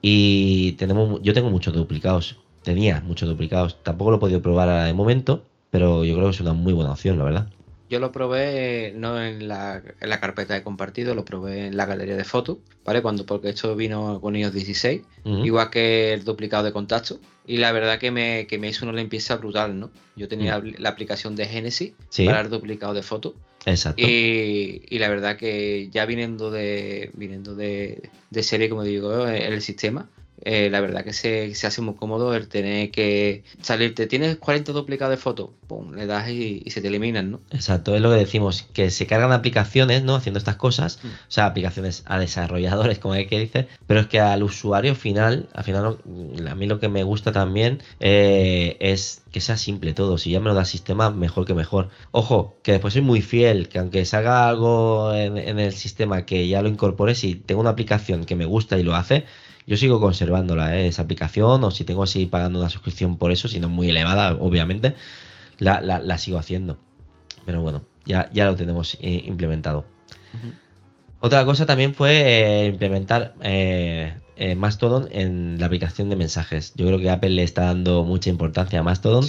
[0.03, 2.37] y tenemos, yo tengo muchos duplicados.
[2.63, 3.83] Tenía muchos duplicados.
[3.83, 6.73] Tampoco lo he podido probar ahora de momento, pero yo creo que es una muy
[6.73, 7.49] buena opción, la verdad.
[7.89, 11.87] Yo lo probé no en la, en la, carpeta de compartido, lo probé en la
[11.87, 13.03] galería de fotos, ¿vale?
[13.03, 17.19] Cuando, porque esto vino con iOS 16, igual que el duplicado de contacto.
[17.47, 19.91] Y la verdad que me, que me hizo una limpieza brutal, ¿no?
[20.17, 21.93] Yo tenía la aplicación de Genesis
[22.27, 23.35] para el duplicado de fotos.
[23.65, 24.03] Exacto.
[24.03, 29.53] Y, y, la verdad que ya viniendo de viniendo de, de serie, como digo, en
[29.53, 30.09] el sistema,
[30.43, 34.07] eh, la verdad que se, hace muy cómodo el tener que salirte.
[34.07, 37.41] Tienes 40 duplicados de fotos, pum, le das y, se te eliminan, ¿no?
[37.51, 40.15] Exacto, es lo que decimos, que se cargan aplicaciones, ¿no?
[40.15, 41.07] Haciendo estas cosas, mm.
[41.07, 45.49] o sea, aplicaciones a desarrolladores, como hay que decir, pero es que al usuario final,
[45.55, 45.99] al final,
[46.49, 50.19] a mí lo que me gusta también eh, es que sea simple todo.
[50.19, 51.91] Si ya me lo da el sistema, mejor que mejor.
[52.11, 56.49] Ojo, que después soy muy fiel, que aunque salga algo en, en el sistema que
[56.49, 59.27] ya lo incorpore, si tengo una aplicación que me gusta y lo hace,
[59.69, 60.89] yo sigo conservándola, ¿eh?
[60.89, 63.91] esa aplicación, o si tengo así pagando una suscripción por eso, si no es muy
[63.91, 64.95] elevada, obviamente,
[65.59, 66.79] la, sigo haciendo.
[67.45, 69.85] Pero bueno, ya, ya lo tenemos eh, implementado.
[71.21, 73.35] Otra cosa también fue eh, implementar
[74.57, 76.73] Mastodon en la aplicación de mensajes.
[76.75, 79.27] Yo creo que Apple le está dando mucha importancia a Mastodon.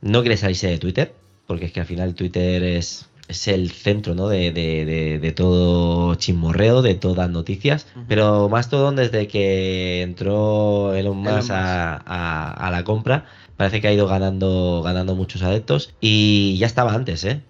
[0.00, 1.14] No quiere salirse de Twitter,
[1.46, 4.28] porque es que al final Twitter es es el centro ¿no?
[4.28, 7.86] de, de, de, todo chismorreo, de todas noticias.
[8.08, 13.26] Pero Mastodon, desde que entró Elon Musk, A, a, la compra,
[13.56, 15.94] parece que ha ido ganando, ganando muchos adeptos.
[16.00, 17.42] Y ya estaba antes, ¿eh?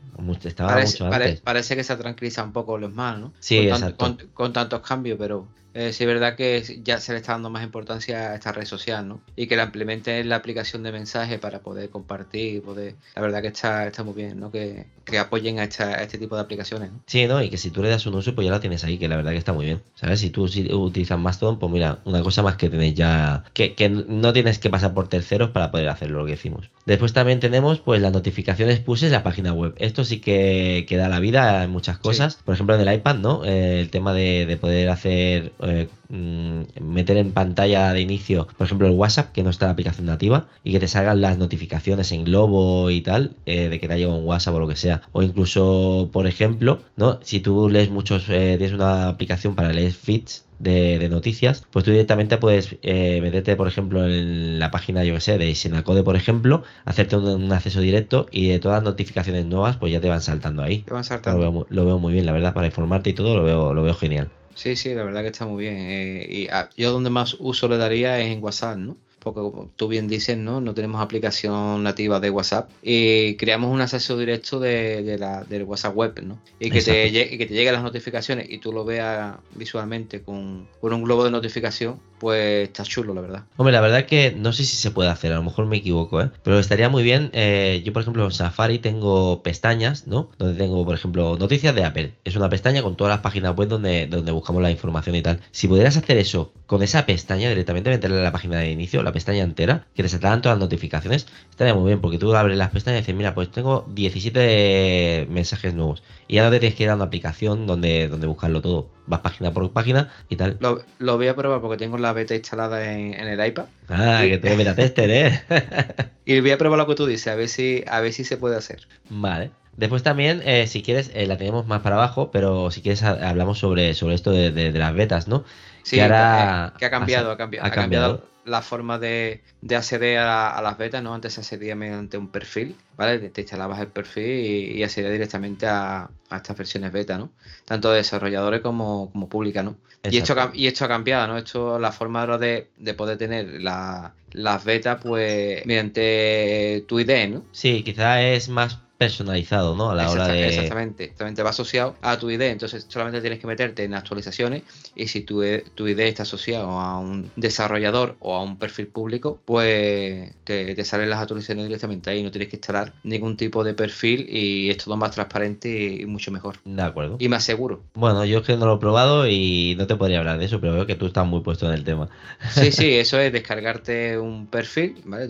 [0.45, 1.41] Estaba parece, mucho antes.
[1.41, 3.33] Parece, que se tranquiliza un poco los más, ¿no?
[3.41, 7.33] Sí, con, con tantos cambios, pero eh, sí es verdad que ya se le está
[7.33, 9.21] dando más importancia a esta red social, ¿no?
[9.37, 12.95] Y que la implemente en la aplicación de mensajes para poder compartir, poder...
[13.15, 14.51] La verdad que está, está muy bien, ¿no?
[14.51, 14.87] Que,
[15.19, 16.93] apoyen a, este tipo de aplicaciones.
[16.93, 17.01] ¿no?
[17.07, 17.43] Sí, ¿no?
[17.43, 19.17] Y que si tú le das un uso, pues ya la tienes ahí, que la
[19.17, 19.83] verdad que está muy bien.
[19.95, 20.21] ¿Sabes?
[20.21, 23.45] Si tú si utilizas Mastodon, pues mira, una cosa más que tenéis ya...
[23.55, 26.71] Que, que no tienes que pasar por terceros para poder hacerlo, lo que decimos.
[26.85, 29.75] Después también tenemos, pues, las notificaciones push en la página web.
[29.79, 32.39] Esto sí que, que da la vida en muchas cosas.
[32.45, 33.45] Por ejemplo, en el iPad, ¿no?
[33.45, 38.67] Eh, el tema de, de poder hacer eh, mm, meter en pantalla de inicio, por
[38.67, 41.39] ejemplo, el WhatsApp, que no está en la aplicación nativa, y que te salgan las
[41.39, 44.69] notificaciones en globo y tal, eh, de que te ha llegado un WhatsApp o lo
[44.69, 45.03] que sea.
[45.13, 47.19] O incluso, por ejemplo, ¿no?
[47.23, 52.39] Si tú lees muchos, tienes una aplicación para leer feeds de, noticias, pues tú directamente
[52.39, 56.63] puedes eh, meterte, por ejemplo, en la página, yo que sé, de Sinacode, por ejemplo,
[56.85, 60.63] hacerte un, acceso directo y de todas las notificaciones nuevas, pues ya te van saltando
[60.63, 60.79] ahí.
[60.83, 61.67] Te van saltando.
[61.69, 64.31] Lo veo, muy bien, la verdad, para informarte y todo, lo veo, lo veo genial.
[64.55, 65.77] Sí, sí, la verdad que está muy bien.
[65.79, 68.97] Eh, y ah, yo donde más uso le daría es en WhatsApp, ¿no?
[69.23, 70.61] porque como tú bien dices, ¿no?
[70.61, 75.97] No tenemos aplicación nativa de WhatsApp y creamos un acceso directo de, la, del WhatsApp
[75.97, 76.39] web, ¿no?
[76.59, 80.69] Y que, te, y que te lleguen las notificaciones y tú lo veas visualmente con,
[80.81, 83.43] con un globo de notificación pues está chulo, la verdad.
[83.57, 86.23] Hombre, la verdad que no sé si se puede hacer, a lo mejor me equivoco,
[86.23, 86.31] ¿eh?
[86.45, 87.31] Pero estaría muy bien.
[87.33, 90.31] Eh, yo, por ejemplo, en Safari tengo pestañas, ¿no?
[90.39, 92.15] Donde tengo, por ejemplo, noticias de Apple.
[92.25, 95.41] Es una pestaña con todas las páginas web donde, donde buscamos la información y tal.
[95.51, 99.13] Si pudieras hacer eso con esa pestaña directamente, meterle a la página de inicio, la
[99.13, 102.71] pestaña entera, que te saltaran todas las notificaciones, estaría muy bien, porque tú abres las
[102.71, 106.05] pestañas y dices, mira, pues tengo 17 mensajes nuevos.
[106.29, 108.87] Y ya no te tienes que ir a una aplicación donde, donde buscarlo todo.
[109.07, 110.59] Vas página por página y tal.
[110.99, 113.65] Lo, voy a probar porque tengo la beta instalada en, el iPad.
[113.89, 115.41] Ah, que tengo beta tester, ¿eh?
[116.25, 118.37] y voy a probar lo que tú dices, a ver si, a ver si se
[118.37, 118.87] puede hacer.
[119.09, 119.51] Vale.
[119.83, 123.59] Después también, eh, si quieres, eh, la tenemos más para abajo, pero si quieres hablamos
[123.59, 125.43] sobre, sobre esto de, las betas, ¿no?
[125.83, 131.03] Sí, que, ha cambiado, ha, cambiado, ha cambiado la forma de, acceder a, las betas,
[131.03, 131.13] ¿no?
[131.13, 133.19] Antes se accedía mediante un perfil, ¿vale?
[133.31, 137.33] Te instalabas el perfil y, y accedías directamente a, estas versiones beta, ¿no?
[137.65, 139.75] Tanto de desarrolladores como, como pública, ¿no?
[140.05, 141.39] Y esto, y esto ha cambiado, ¿no?
[141.39, 147.43] Esto, la forma ahora de, de poder tener las betas, pues, mediante tu ID, ¿no?
[147.51, 149.91] Sí, quizá es más personalizado, ¿no?
[149.91, 150.47] A la hora de.
[150.47, 152.43] Exactamente, exactamente, va asociado a tu ID.
[152.43, 154.63] Entonces solamente tienes que meterte en actualizaciones
[154.95, 155.43] y si tu,
[155.75, 161.11] tu ID está asociado a un desarrollador o a un perfil público, pues te, salen
[161.11, 162.23] las actualizaciones directamente ahí.
[162.23, 165.69] No tienes que instalar ningún tipo de perfil y es todo más transparente
[166.01, 166.57] y mucho mejor.
[166.65, 167.17] De acuerdo.
[167.19, 167.83] Y más seguro.
[167.95, 170.61] Bueno, yo es que no lo he probado y no te podría hablar de eso,
[170.61, 172.09] pero veo que tú estás muy puesto en el tema.
[172.51, 175.29] Sí, sí, eso es descargarte un perfil, ¿vale?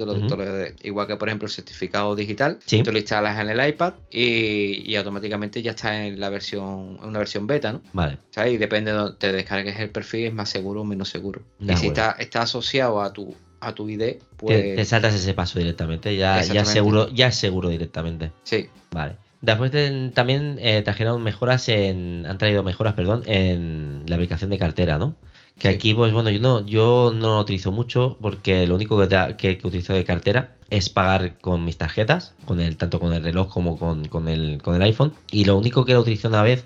[0.83, 2.83] igual que por ejemplo el certificado digital, ¿Sí?
[2.83, 7.18] tú lo instalas en el iPad y, automáticamente ya está en la versión, en una
[7.18, 7.82] versión beta, ¿no?
[7.92, 8.18] Vale.
[8.46, 11.42] Y depende de donde te descargues el perfil, es más seguro o menos seguro.
[11.60, 14.76] y si está, está asociado a tu a tu ID, pues.
[14.76, 18.32] Te, saltas ese paso directamente, ya, ya seguro, ya es seguro directamente.
[18.42, 18.68] Sí.
[18.90, 19.16] Vale.
[19.40, 19.72] Después
[20.14, 22.26] también eh, trajeron mejoras en.
[22.26, 25.16] Han traído mejoras, perdón, en la aplicación de cartera, ¿no?
[25.59, 29.36] Que aquí, pues bueno, yo no, yo no lo utilizo mucho porque lo único que,
[29.36, 33.53] que, utilizo de cartera es pagar con mis tarjetas, con el, tanto con el reloj
[33.53, 35.12] como con, con, el, con el iPhone.
[35.30, 36.64] Y lo único que lo utilizo una vez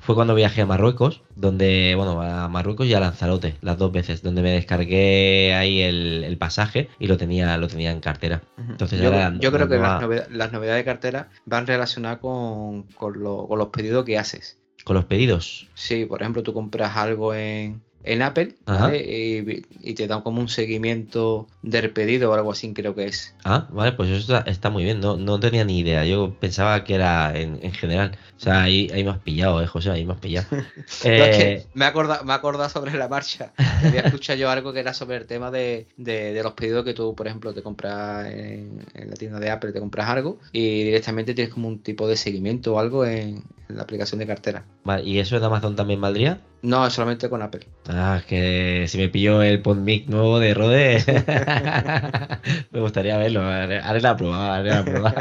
[0.00, 4.22] fue cuando viajé a Marruecos, donde, bueno, a Marruecos y a Lanzarote, las dos veces,
[4.22, 8.40] donde me descargué ahí el, pasaje y lo tenía, lo tenía en cartera.
[8.56, 14.06] Entonces yo, yo creo que las, novedades de cartera van relacionadas con, con los pedidos
[14.06, 14.58] que haces.
[14.84, 15.68] ¿Con los pedidos?
[15.74, 18.54] Sí, por ejemplo, tú compras algo en, en Apple
[19.82, 23.34] y, te dan como un seguimiento del pedido o algo así, creo que es.
[23.44, 25.00] Ah, vale, pues eso está, muy bien.
[25.00, 26.04] No, no, tenía ni idea.
[26.04, 28.16] Yo pensaba que era en, general.
[28.36, 29.90] O sea, ahí, ahí, me has pillado, ¿eh, José?
[29.90, 30.46] Ahí me has pillado.
[31.04, 33.52] Eh, me he acordado, sobre la marcha.
[33.56, 35.86] Había escuchado yo algo que era sobre el tema de,
[36.42, 40.08] los pedidos que tú, por ejemplo, te compras en, la tienda de Apple, te compras
[40.08, 44.26] algo y directamente tienes como un tipo de seguimiento o algo en, la aplicación de
[44.26, 44.64] cartera.
[44.84, 46.40] Vale, ¿y eso en Amazon también valdría?
[46.62, 47.66] No, solamente con Apple.
[47.88, 51.02] Ah, que si me pillo el PodMic nuevo de Rode,
[52.70, 53.42] me gustaría verlo.
[53.42, 55.14] Haré la prueba, haré la prueba.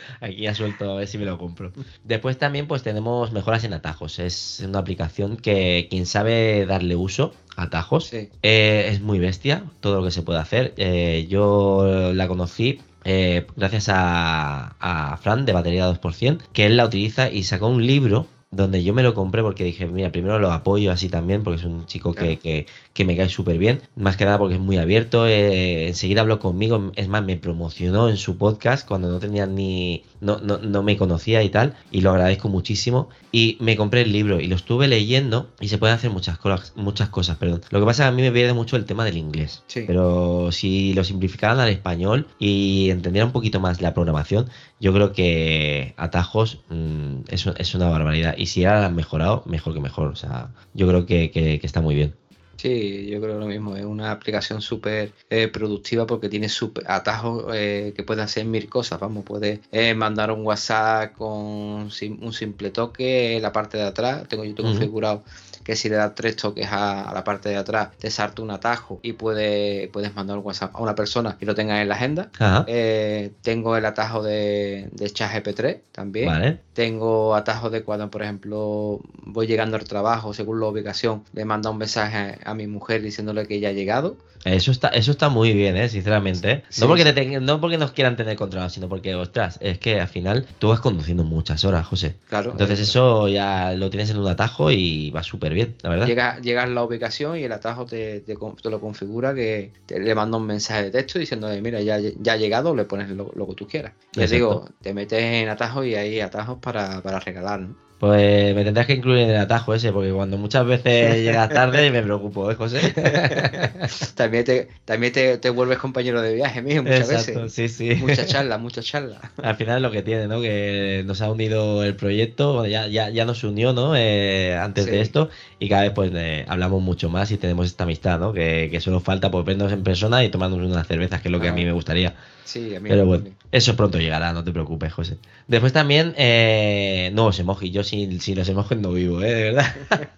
[0.20, 1.72] Aquí ya suelto a ver si me lo compro.
[2.04, 4.18] Después también pues tenemos mejoras en atajos.
[4.18, 9.96] Es una aplicación que quien sabe darle uso a atajos eh, es muy bestia todo
[9.96, 10.72] lo que se puede hacer.
[10.78, 16.86] Eh, yo la conocí eh, gracias a, a, Fran de Batería 2%, que él la
[16.86, 20.52] utiliza y sacó un libro donde yo me lo compré porque dije, mira, primero lo
[20.52, 24.24] apoyo así también, porque es un chico que, que, me cae súper bien, más que
[24.24, 28.36] nada porque es muy abierto, eh, enseguida habló conmigo, es más, me promocionó en su
[28.36, 32.48] podcast cuando no tenía ni, no, no, no, me conocía y tal, y lo agradezco
[32.48, 36.38] muchísimo, y me compré el libro y lo estuve leyendo y se pueden hacer muchas,
[36.38, 37.60] cosas, muchas cosas, perdón.
[37.70, 40.50] Lo que pasa es que a mí me pierde mucho el tema del inglés, pero
[40.52, 44.48] si lo simplificaran al español y entendieran un poquito más la programación,
[44.80, 48.34] yo creo que atajos mm, es, es, una barbaridad.
[48.36, 50.08] Y si han mejorado, mejor que mejor.
[50.08, 52.14] O sea, yo creo que, está muy bien.
[52.56, 53.76] Sí, yo creo lo mismo.
[53.76, 56.48] Es una aplicación súper eh, productiva porque tiene
[56.86, 58.98] atajos eh, que puede hacer mil cosas.
[58.98, 64.26] Vamos, puede eh, mandar un WhatsApp con un simple toque en la parte de atrás.
[64.28, 65.22] Tengo yo tengo configurado
[65.66, 69.00] que si le das tres toques a, la parte de atrás, te salta un atajo
[69.02, 72.30] y puede, puedes mandar un WhatsApp a una persona y lo tengas en la agenda.
[72.68, 76.60] Eh, tengo el atajo de, de ChatGP3 también.
[76.72, 81.68] Tengo atajos de cuando, por ejemplo, voy llegando al trabajo, según la ubicación, le manda
[81.70, 84.16] un mensaje a mi mujer diciéndole que ya ha llegado.
[84.44, 85.88] Eso está, eso está muy bien, ¿eh?
[85.88, 86.62] sinceramente.
[86.80, 90.06] no, porque te no porque nos quieran tener controlado, sino porque, ostras, es que al
[90.06, 92.14] final tú vas conduciendo muchas horas, José.
[92.28, 92.52] Claro.
[92.52, 96.06] Entonces eso ya lo tienes en un atajo y va súper bien, la verdad.
[96.06, 100.14] Llegas llega a la ubicación y el atajo te, te, lo configura que te, le
[100.14, 103.54] manda un mensaje de texto diciendo, mira, ya, ya ha llegado, le pones lo, que
[103.54, 103.94] tú quieras.
[104.14, 107.85] Y digo, te metes en atajos y hay atajos para, para regalar, ¿no?
[107.98, 111.90] Pues me tendrás que incluir en el atajo ese, porque cuando muchas veces llegas tarde
[111.90, 112.92] me preocupo, ¿eh, José?
[114.14, 117.52] también te, también te, vuelves compañero de viaje mío muchas veces.
[117.52, 117.94] Sí, sí.
[117.94, 119.20] Mucha charla, mucha charla.
[119.42, 120.42] Al final es lo que tiene, ¿no?
[120.42, 123.96] Que nos ha unido el proyecto, ya, ya, ya nos unió, ¿no?
[123.96, 127.84] Eh, antes de esto, y cada vez pues eh, hablamos mucho más y tenemos esta
[127.84, 128.34] amistad, ¿no?
[128.34, 131.40] Que, que solo falta pues vernos en persona y tomarnos unas cervezas, que es lo
[131.40, 132.14] que a mí me gustaría.
[132.46, 135.18] Sí, a mí Pero bueno, eso pronto llegará, no te preocupes, José.
[135.48, 137.72] Después también, eh, nuevos emojis.
[137.72, 139.34] Yo sin, sin los emojis no vivo, ¿eh?
[139.34, 139.74] De verdad.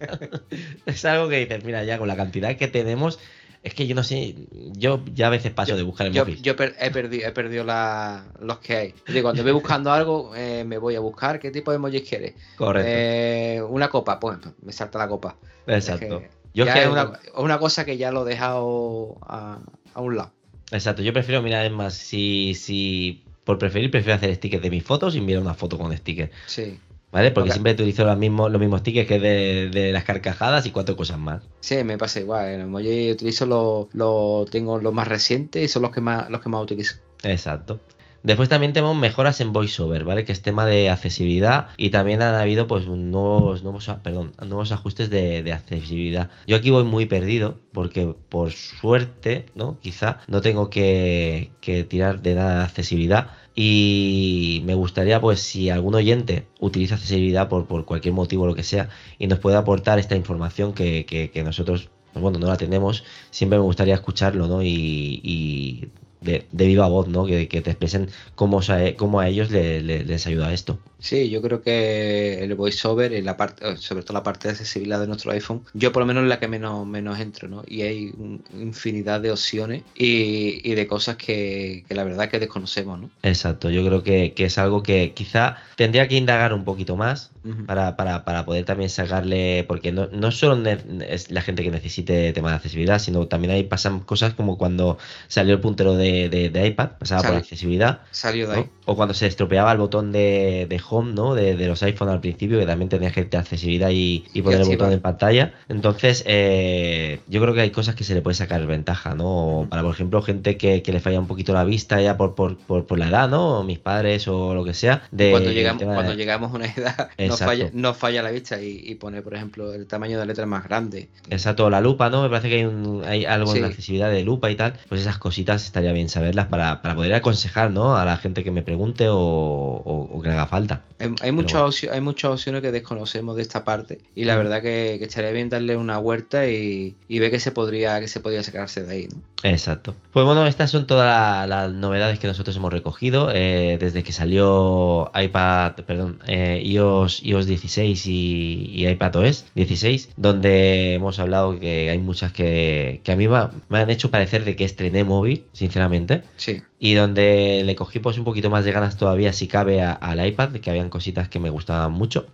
[0.86, 3.18] es algo que dices, mira, ya con la cantidad que tenemos,
[3.62, 4.34] es que yo no sé,
[4.76, 6.42] yo ya a veces paso de buscar emojis.
[6.42, 8.94] Yo, he perdido, he perdido los que hay.
[9.06, 12.34] Digo, cuando voy buscando algo, eh, me voy a buscar qué tipo de emojis quieres.
[12.56, 12.90] Correcto.
[12.92, 15.36] Eh, una copa, pues me salta la copa.
[15.66, 16.22] Exacto.
[16.52, 19.60] yo es, que es una, una, cosa que ya lo he dejado a,
[19.94, 20.37] a un lado.
[20.70, 24.84] Exacto, yo prefiero, mirar es más, si, si por preferir, prefiero hacer stickers de mis
[24.84, 26.30] fotos y mirar una foto con stickers.
[26.46, 26.78] Sí.
[27.10, 27.30] ¿Vale?
[27.30, 30.94] Porque siempre utilizo los mismos, los mismos stickers que de, de las carcajadas y cuatro
[30.94, 31.42] cosas más.
[31.60, 32.48] Sí, me pasa igual.
[32.48, 36.42] En emoji utilizo los, lo, tengo los más recientes y son los que más, los
[36.42, 36.96] que más utilizo.
[37.22, 37.80] Exacto.
[38.22, 40.24] Después también tenemos mejoras en VoiceOver, ¿vale?
[40.24, 46.30] Que es tema de accesibilidad y también han habido pues nuevos, nuevos, ajustes de, accesibilidad.
[46.46, 49.78] Yo aquí voy muy perdido porque por suerte, ¿no?
[49.80, 51.52] Quizá no tengo que,
[51.88, 57.66] tirar de nada de accesibilidad y me gustaría pues si algún oyente utiliza accesibilidad por,
[57.66, 58.88] por cualquier motivo o lo que sea
[59.18, 63.64] y nos puede aportar esta información que, nosotros pues bueno no la tenemos siempre me
[63.64, 65.90] gustaría escucharlo no y
[66.20, 67.26] de, viva voz, ¿no?
[67.26, 68.60] Que, te expresen cómo,
[68.96, 70.78] cómo a ellos les ayuda esto.
[71.00, 74.98] Sí, yo creo que el voiceover, en la parte, sobre todo la parte de accesibilidad
[74.98, 77.62] de nuestro iPhone, yo por lo menos es la que menos, menos entro, ¿no?
[77.68, 78.12] Y hay
[78.52, 83.10] infinidad de opciones y, de cosas que, la verdad que desconocemos, ¿no?
[83.22, 87.30] Exacto, yo creo que, es algo que quizá tendría que indagar un poquito más
[87.66, 90.68] para, para, poder también sacarle, porque no, no solo
[91.08, 94.98] es la gente que necesite tema de accesibilidad, sino también ahí pasan cosas como cuando
[95.28, 98.00] salió el puntero de, iPad, pasaba por accesibilidad.
[98.10, 98.66] Salió de ahí.
[98.84, 101.34] O cuando se estropeaba el botón de, de home, ¿no?
[101.34, 105.00] De, los iPhone al principio, que también tenía gente accesibilidad y, poner el botón en
[105.00, 105.54] pantalla.
[105.68, 109.66] Entonces, eh, yo creo que hay cosas que se le puede sacar ventaja, ¿no?
[109.68, 112.98] Para, por ejemplo, gente que, le falla un poquito la vista ya por, por, por,
[112.98, 113.62] la edad, ¿no?
[113.62, 115.02] mis padres o lo que sea.
[115.10, 118.94] De, cuando llegamos, cuando llegamos a una edad, nos falla, nos falla, la vista y,
[118.94, 121.08] pone, por ejemplo, el tamaño de letra más grande.
[121.28, 122.22] Exacto, la lupa, ¿no?
[122.22, 124.74] Me parece que hay, un, hay algo en la accesibilidad de lupa y tal.
[124.88, 127.96] Pues esas cositas estaría bien saberlas para, para poder aconsejar, ¿no?
[127.96, 130.77] A la gente que me pregunte o, que le haga falta.
[131.20, 135.30] Hay, muchas hay muchas opciones que desconocemos de esta parte y la verdad que, estaría
[135.30, 138.92] bien darle una huerta y, y, ver que se podría que se podría sacarse de
[138.92, 139.08] ahí.
[139.08, 139.20] ¿no?
[139.42, 139.94] Exacto.
[140.12, 145.10] Pues bueno, estas son todas las novedades que nosotros hemos recogido eh, desde que salió
[145.14, 151.98] iPad, perdón, eh, iOS, iOS 16 y, y iPadOS 16, donde hemos hablado que hay
[151.98, 156.22] muchas que, a mí me, han hecho parecer de que estrené móvil, sinceramente.
[156.36, 156.62] Sí.
[156.78, 160.52] Y donde le cogí pues un poquito más de ganas todavía si cabe al iPad,
[160.52, 162.26] que habían cositas que me gustaban mucho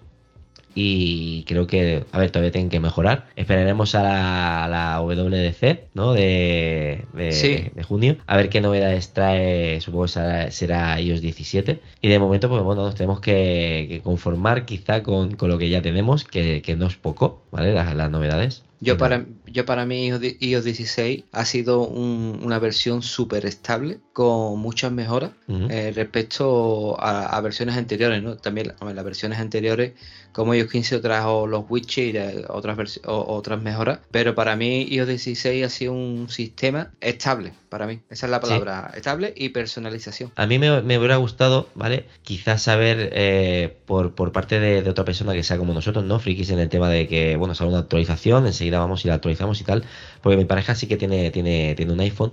[0.75, 3.29] y creo que, a ver, todavía tienen que mejorar.
[3.37, 6.13] Esperaremos a la, WDC, ¿no?
[6.13, 11.81] De, de, junio, a ver qué novedades trae, supongo que será, iOS 17.
[12.01, 16.25] Y de momento, pues bueno, nos tenemos que, conformar quizá con, lo que ya tenemos,
[16.25, 17.73] que, no es poco, ¿vale?
[17.73, 18.65] las novedades.
[18.85, 24.93] Yo para, yo para mí iOS 16 ha sido una versión súper estable con muchas
[24.93, 28.37] mejoras eh, respecto a, versiones anteriores, ¿no?
[28.37, 29.93] También las versiones anteriores
[30.35, 35.65] como iOS 15 trajo los widgets y otras, otras mejoras, pero para mí iOS 16
[35.65, 40.33] ha sido un sistema estable, para mí, esa es la palabra, estable y personalización.
[40.35, 42.07] A mí me, hubiera gustado, ¿vale?
[42.23, 46.19] Quizás saber eh, por, por parte de, de, otra persona que sea como nosotros, ¿no?
[46.19, 49.61] Frikis en el tema de que, bueno, sale una actualización, enseguida vamos y la actualizamos
[49.61, 49.85] y tal,
[50.21, 52.33] porque mi pareja sí que tiene, tiene, tiene un iPhone,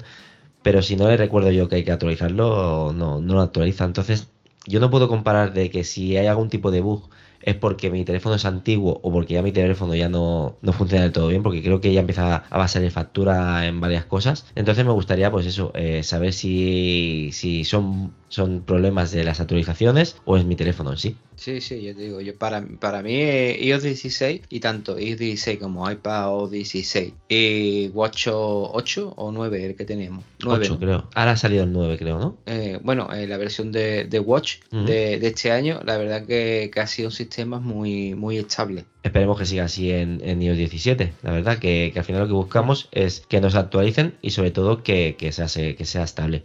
[0.64, 3.86] pero si no le recuerdo yo que hay que actualizarlo, no, no lo actualiza.
[3.86, 4.28] Entonces,
[4.66, 7.10] yo no puedo comparar de que si hay algún tipo de bug
[7.44, 11.04] es porque mi teléfono es antiguo o porque ya mi teléfono ya no, no funciona
[11.04, 14.46] del todo bien, porque creo que ya empieza a basar en factura en varias cosas.
[14.56, 20.16] Entonces me gustaría, pues eso, eh, saber si, si son, son problemas de las actualizaciones
[20.26, 21.18] o es mi teléfono en sí.
[21.36, 25.20] Sí, sí, yo te digo, yo para, para mí eh, iOS 16 y tanto iOS
[25.20, 30.24] 16 como iPad o 16 y Watch 8 o 9 el que teníamos.
[30.46, 31.10] 8 creo.
[31.14, 32.38] Ahora ha salido el 9 creo, ¿no?
[32.46, 37.10] Eh, bueno, la versión de, Watch de, este año, la verdad que, que ha sido
[37.10, 38.86] un sistema muy, muy estables.
[39.04, 41.14] Esperemos que siga así en, en iOS 17.
[41.24, 44.84] La verdad que, al final lo que buscamos es que nos actualicen y sobre todo
[44.84, 46.44] que, sea, que sea estable.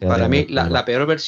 [0.00, 1.23] Para mí, la, peor versión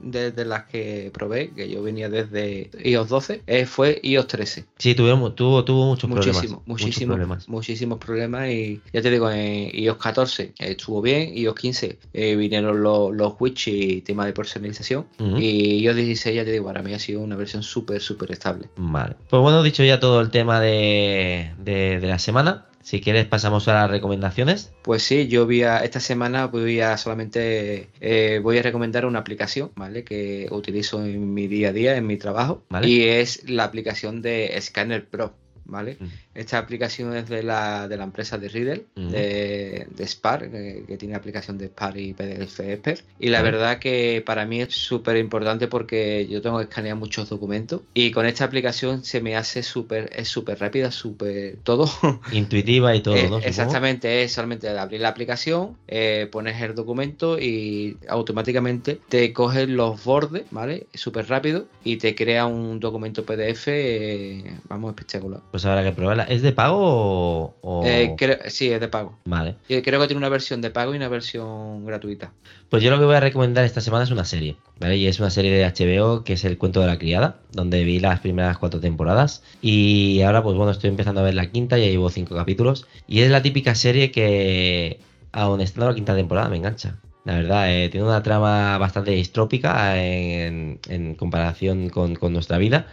[0.00, 4.64] de, las que probé, que yo venía desde iOS 12, eh, fue iOS 13.
[4.78, 6.44] Sí, tuvo, tuvo, tuvo muchos problemas.
[6.66, 7.48] Muchísimos, problemas.
[7.48, 8.48] Muchísimos problemas.
[8.50, 13.34] Y ya te digo, en iOS 14 estuvo bien, iOS 15 eh, vinieron los, los
[13.38, 15.06] widgets y tema de personalización.
[15.38, 18.68] Y iOS 16, ya te digo, para mí ha sido una versión súper, súper estable.
[18.76, 19.16] Vale.
[19.30, 22.64] Pues bueno, dicho ya todo todo el tema de, la semana.
[22.82, 24.72] Si quieres pasamos a las recomendaciones.
[24.82, 29.18] Pues sí, yo voy a, esta semana voy a solamente eh, voy a recomendar una
[29.18, 30.04] aplicación, ¿vale?
[30.04, 32.62] Que utilizo en mi día a día, en mi trabajo.
[32.82, 35.34] Y es la aplicación de Scanner Pro.
[35.68, 35.98] ¿Vale?
[36.34, 41.14] Esta aplicación es de la, de la empresa de Riddle, de, de, Spark, que, tiene
[41.14, 43.02] aplicación de Spark y PDF Expert.
[43.20, 47.28] Y la verdad que para mí es súper importante porque yo tengo que escanear muchos
[47.28, 51.88] documentos y con esta aplicación se me hace súper, es súper rápida, súper todo.
[52.32, 57.96] Intuitiva y todo, eh, Exactamente, es solamente abrir la aplicación, eh, pones el documento y
[58.08, 60.86] automáticamente te coges los bordes, ¿vale?
[60.94, 65.40] Súper rápido y te crea un documento PDF, eh, vamos, espectacular.
[65.50, 66.24] Pues habrá que probarla.
[66.24, 67.82] ¿Es de pago o...?
[67.84, 68.14] Eh,
[68.48, 69.18] sí, es de pago.
[69.24, 69.56] Vale.
[69.68, 72.32] Yo creo que tiene una versión de pago y una versión gratuita.
[72.68, 74.96] Pues yo lo que voy a recomendar esta semana es una serie, ¿vale?
[74.96, 78.00] Y es una serie de HBO que es El cuento de la criada, donde vi
[78.00, 79.42] las primeras cuatro temporadas.
[79.62, 82.86] Y ahora, pues bueno, estoy empezando a ver la quinta, ya llevo cinco capítulos.
[83.06, 85.00] Y es la típica serie que,
[85.32, 86.96] aun estando la quinta temporada, me engancha.
[87.24, 90.78] La verdad, eh, tiene una trama bastante distrópica en,
[91.18, 92.86] comparación con, con nuestra vida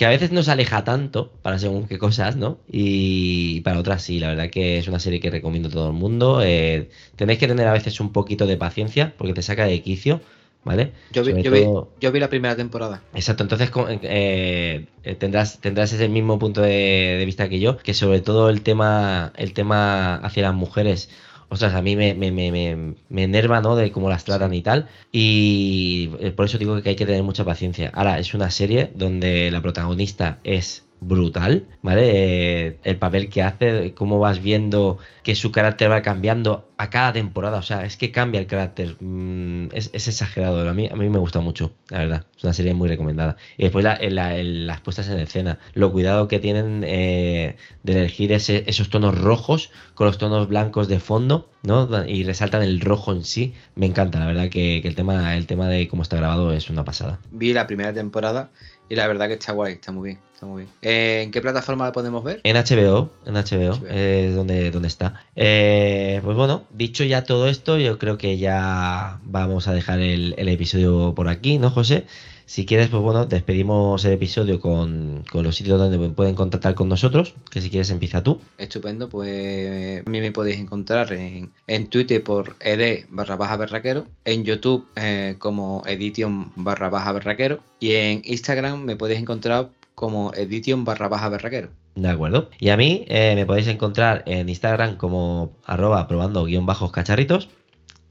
[0.00, 2.56] que a veces no se aleja tanto para según qué cosas, ¿no?
[2.72, 5.92] Y para otras sí, la verdad que es una serie que recomiendo a todo el
[5.92, 6.40] mundo.
[6.42, 10.22] Eh, tenéis que tener a veces un poquito de paciencia porque te saca de quicio.
[10.64, 10.92] ¿Vale?
[11.12, 11.64] Yo vi, yo, vi,
[12.00, 13.02] yo vi, la primera temporada.
[13.14, 13.70] Exacto, entonces
[14.02, 18.48] eh, eh, tendrás, tendrás ese mismo punto de, de, vista que yo, que sobre todo
[18.48, 21.10] el tema, el tema hacia las mujeres
[21.50, 23.76] ostras, a mí me, me, me, me, enerva, ¿no?
[23.76, 24.88] De cómo las tratan y tal.
[25.12, 27.90] Y eh, por eso digo que hay que tener mucha paciencia.
[27.92, 32.66] Ahora, es una serie donde la protagonista es brutal, ¿vale?
[32.66, 37.12] Eh, el papel que hace, cómo vas viendo que su carácter va cambiando a cada
[37.12, 41.08] temporada, o sea, es que cambia el carácter, mm, es, exagerado, a mí, a mí
[41.08, 43.36] me gusta mucho, la verdad, es una serie muy recomendada.
[43.58, 49.18] Y después las puestas en escena, lo cuidado que tienen eh, de elegir esos tonos
[49.18, 51.88] rojos con los tonos blancos de fondo, ¿no?
[52.06, 55.68] Y resaltan el rojo en sí, me encanta, la verdad que, el, tema, el tema
[55.68, 57.18] de cómo está grabado es una pasada.
[57.30, 58.50] Vi la primera temporada
[58.90, 60.18] y la verdad que está guay, está muy bien.
[60.34, 60.74] Está muy bien.
[60.82, 62.40] Eh, ¿En qué plataforma la podemos ver?
[62.42, 65.24] En HBO, en HBO, es donde, donde está.
[65.36, 70.34] Eh, pues bueno, dicho ya todo esto, yo creo que ya vamos a dejar el,
[70.36, 72.06] el episodio por aquí, ¿no, José?
[72.50, 77.34] Si quieres, pues bueno, despedimos el episodio con, los sitios donde pueden contactar con nosotros,
[77.48, 78.40] que si quieres empieza tú.
[78.58, 81.52] Estupendo, pues a mí me podéis encontrar en,
[81.90, 87.92] Twitter por ed barra baja berraquero, en YouTube eh, como edition barra baja berraquero y
[87.92, 91.68] en Instagram me podéis encontrar como edition barra baja berraquero.
[91.94, 92.50] De acuerdo.
[92.58, 97.48] Y a mí eh, me podéis encontrar en Instagram como arroba probando guion bajos cacharritos,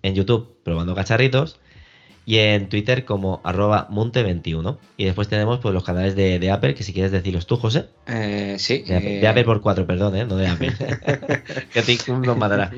[0.02, 1.60] en YouTube probando cacharritos
[2.30, 4.78] y en Twitter como arroba monte21.
[4.98, 7.88] Y después tenemos pues los canales de, Apple, que si quieres decirlos tú, José.
[8.06, 8.84] Eh, sí.
[8.84, 10.26] De Apple, por cuatro, perdón, ¿eh?
[10.26, 10.72] no de Apple.
[11.74, 12.70] que TikTok nos matará.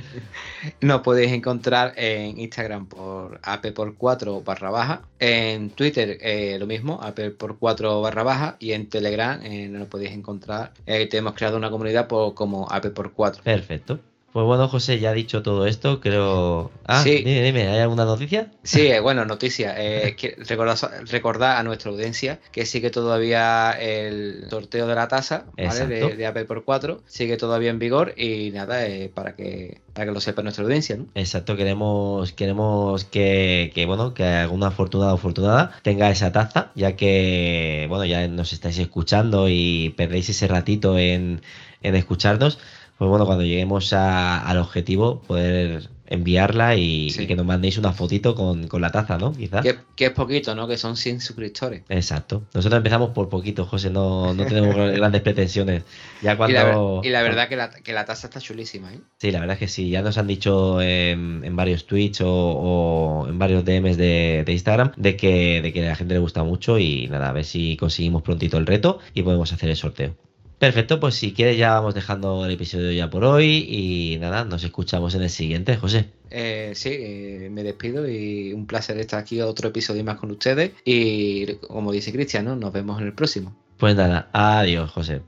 [0.80, 5.02] Nos podéis encontrar en Instagram por Apple por 4 barra baja.
[5.20, 8.56] En Twitter eh, lo mismo, Apple por 4 barra baja.
[8.58, 10.72] Y en Telegram nos podéis encontrar.
[10.86, 13.44] hemos creado una comunidad por, como Apple por 4.
[13.44, 14.00] Perfecto.
[14.34, 16.72] Pues bueno, José, ya ha dicho todo esto, creo...
[16.86, 17.18] Ah, sí.
[17.18, 18.52] dime, dime, ¿hay alguna noticia?
[18.64, 19.76] Sí, eh, bueno, noticia.
[19.78, 20.16] Eh,
[21.12, 26.16] recordar, a nuestra audiencia que sigue todavía el sorteo de la tasa ¿vale?
[26.16, 30.14] de, Apple por 4, sigue todavía en vigor y nada, eh, para que para que
[30.14, 31.08] lo sepa nuestra audiencia, ¿no?
[31.16, 36.96] Exacto, queremos, queremos que, que, bueno, que alguna afortunada o afortunada tenga esa taza, ya
[36.96, 41.42] que, bueno, ya nos estáis escuchando y perdéis ese ratito en,
[41.82, 42.60] en escucharnos
[43.02, 48.70] pues bueno, cuando lleguemos al objetivo, poder enviarla y, que nos mandéis una fotito con,
[48.80, 49.34] la taza, ¿no?
[49.34, 49.66] Quizás.
[49.96, 50.68] Que, es poquito, ¿no?
[50.68, 51.82] Que son 100 suscriptores.
[51.90, 52.44] Exacto.
[52.54, 55.82] Nosotros empezamos por poquito, José, no, no tenemos grandes pretensiones.
[56.22, 57.02] Ya cuando...
[57.04, 59.00] y, la, verdad que la, que la taza está chulísima, ¿eh?
[59.18, 59.90] Sí, la verdad es que sí.
[59.90, 65.16] Ya nos han dicho en, varios tweets o, en varios DMs de, de, Instagram de
[65.16, 68.22] que, de que a la gente le gusta mucho y nada, a ver si conseguimos
[68.22, 70.14] prontito el reto y podemos hacer el sorteo.
[70.62, 74.64] Perfecto, pues si quieres ya vamos dejando el episodio ya por hoy y nada, nos
[74.64, 76.12] escuchamos en el siguiente, José.
[76.30, 80.74] Eh, sí, eh, me despido y un placer estar aquí otro episodio más con ustedes
[80.86, 83.56] y como dice Cristian, nos vemos en el próximo.
[83.78, 85.24] Pues nada, adiós, José.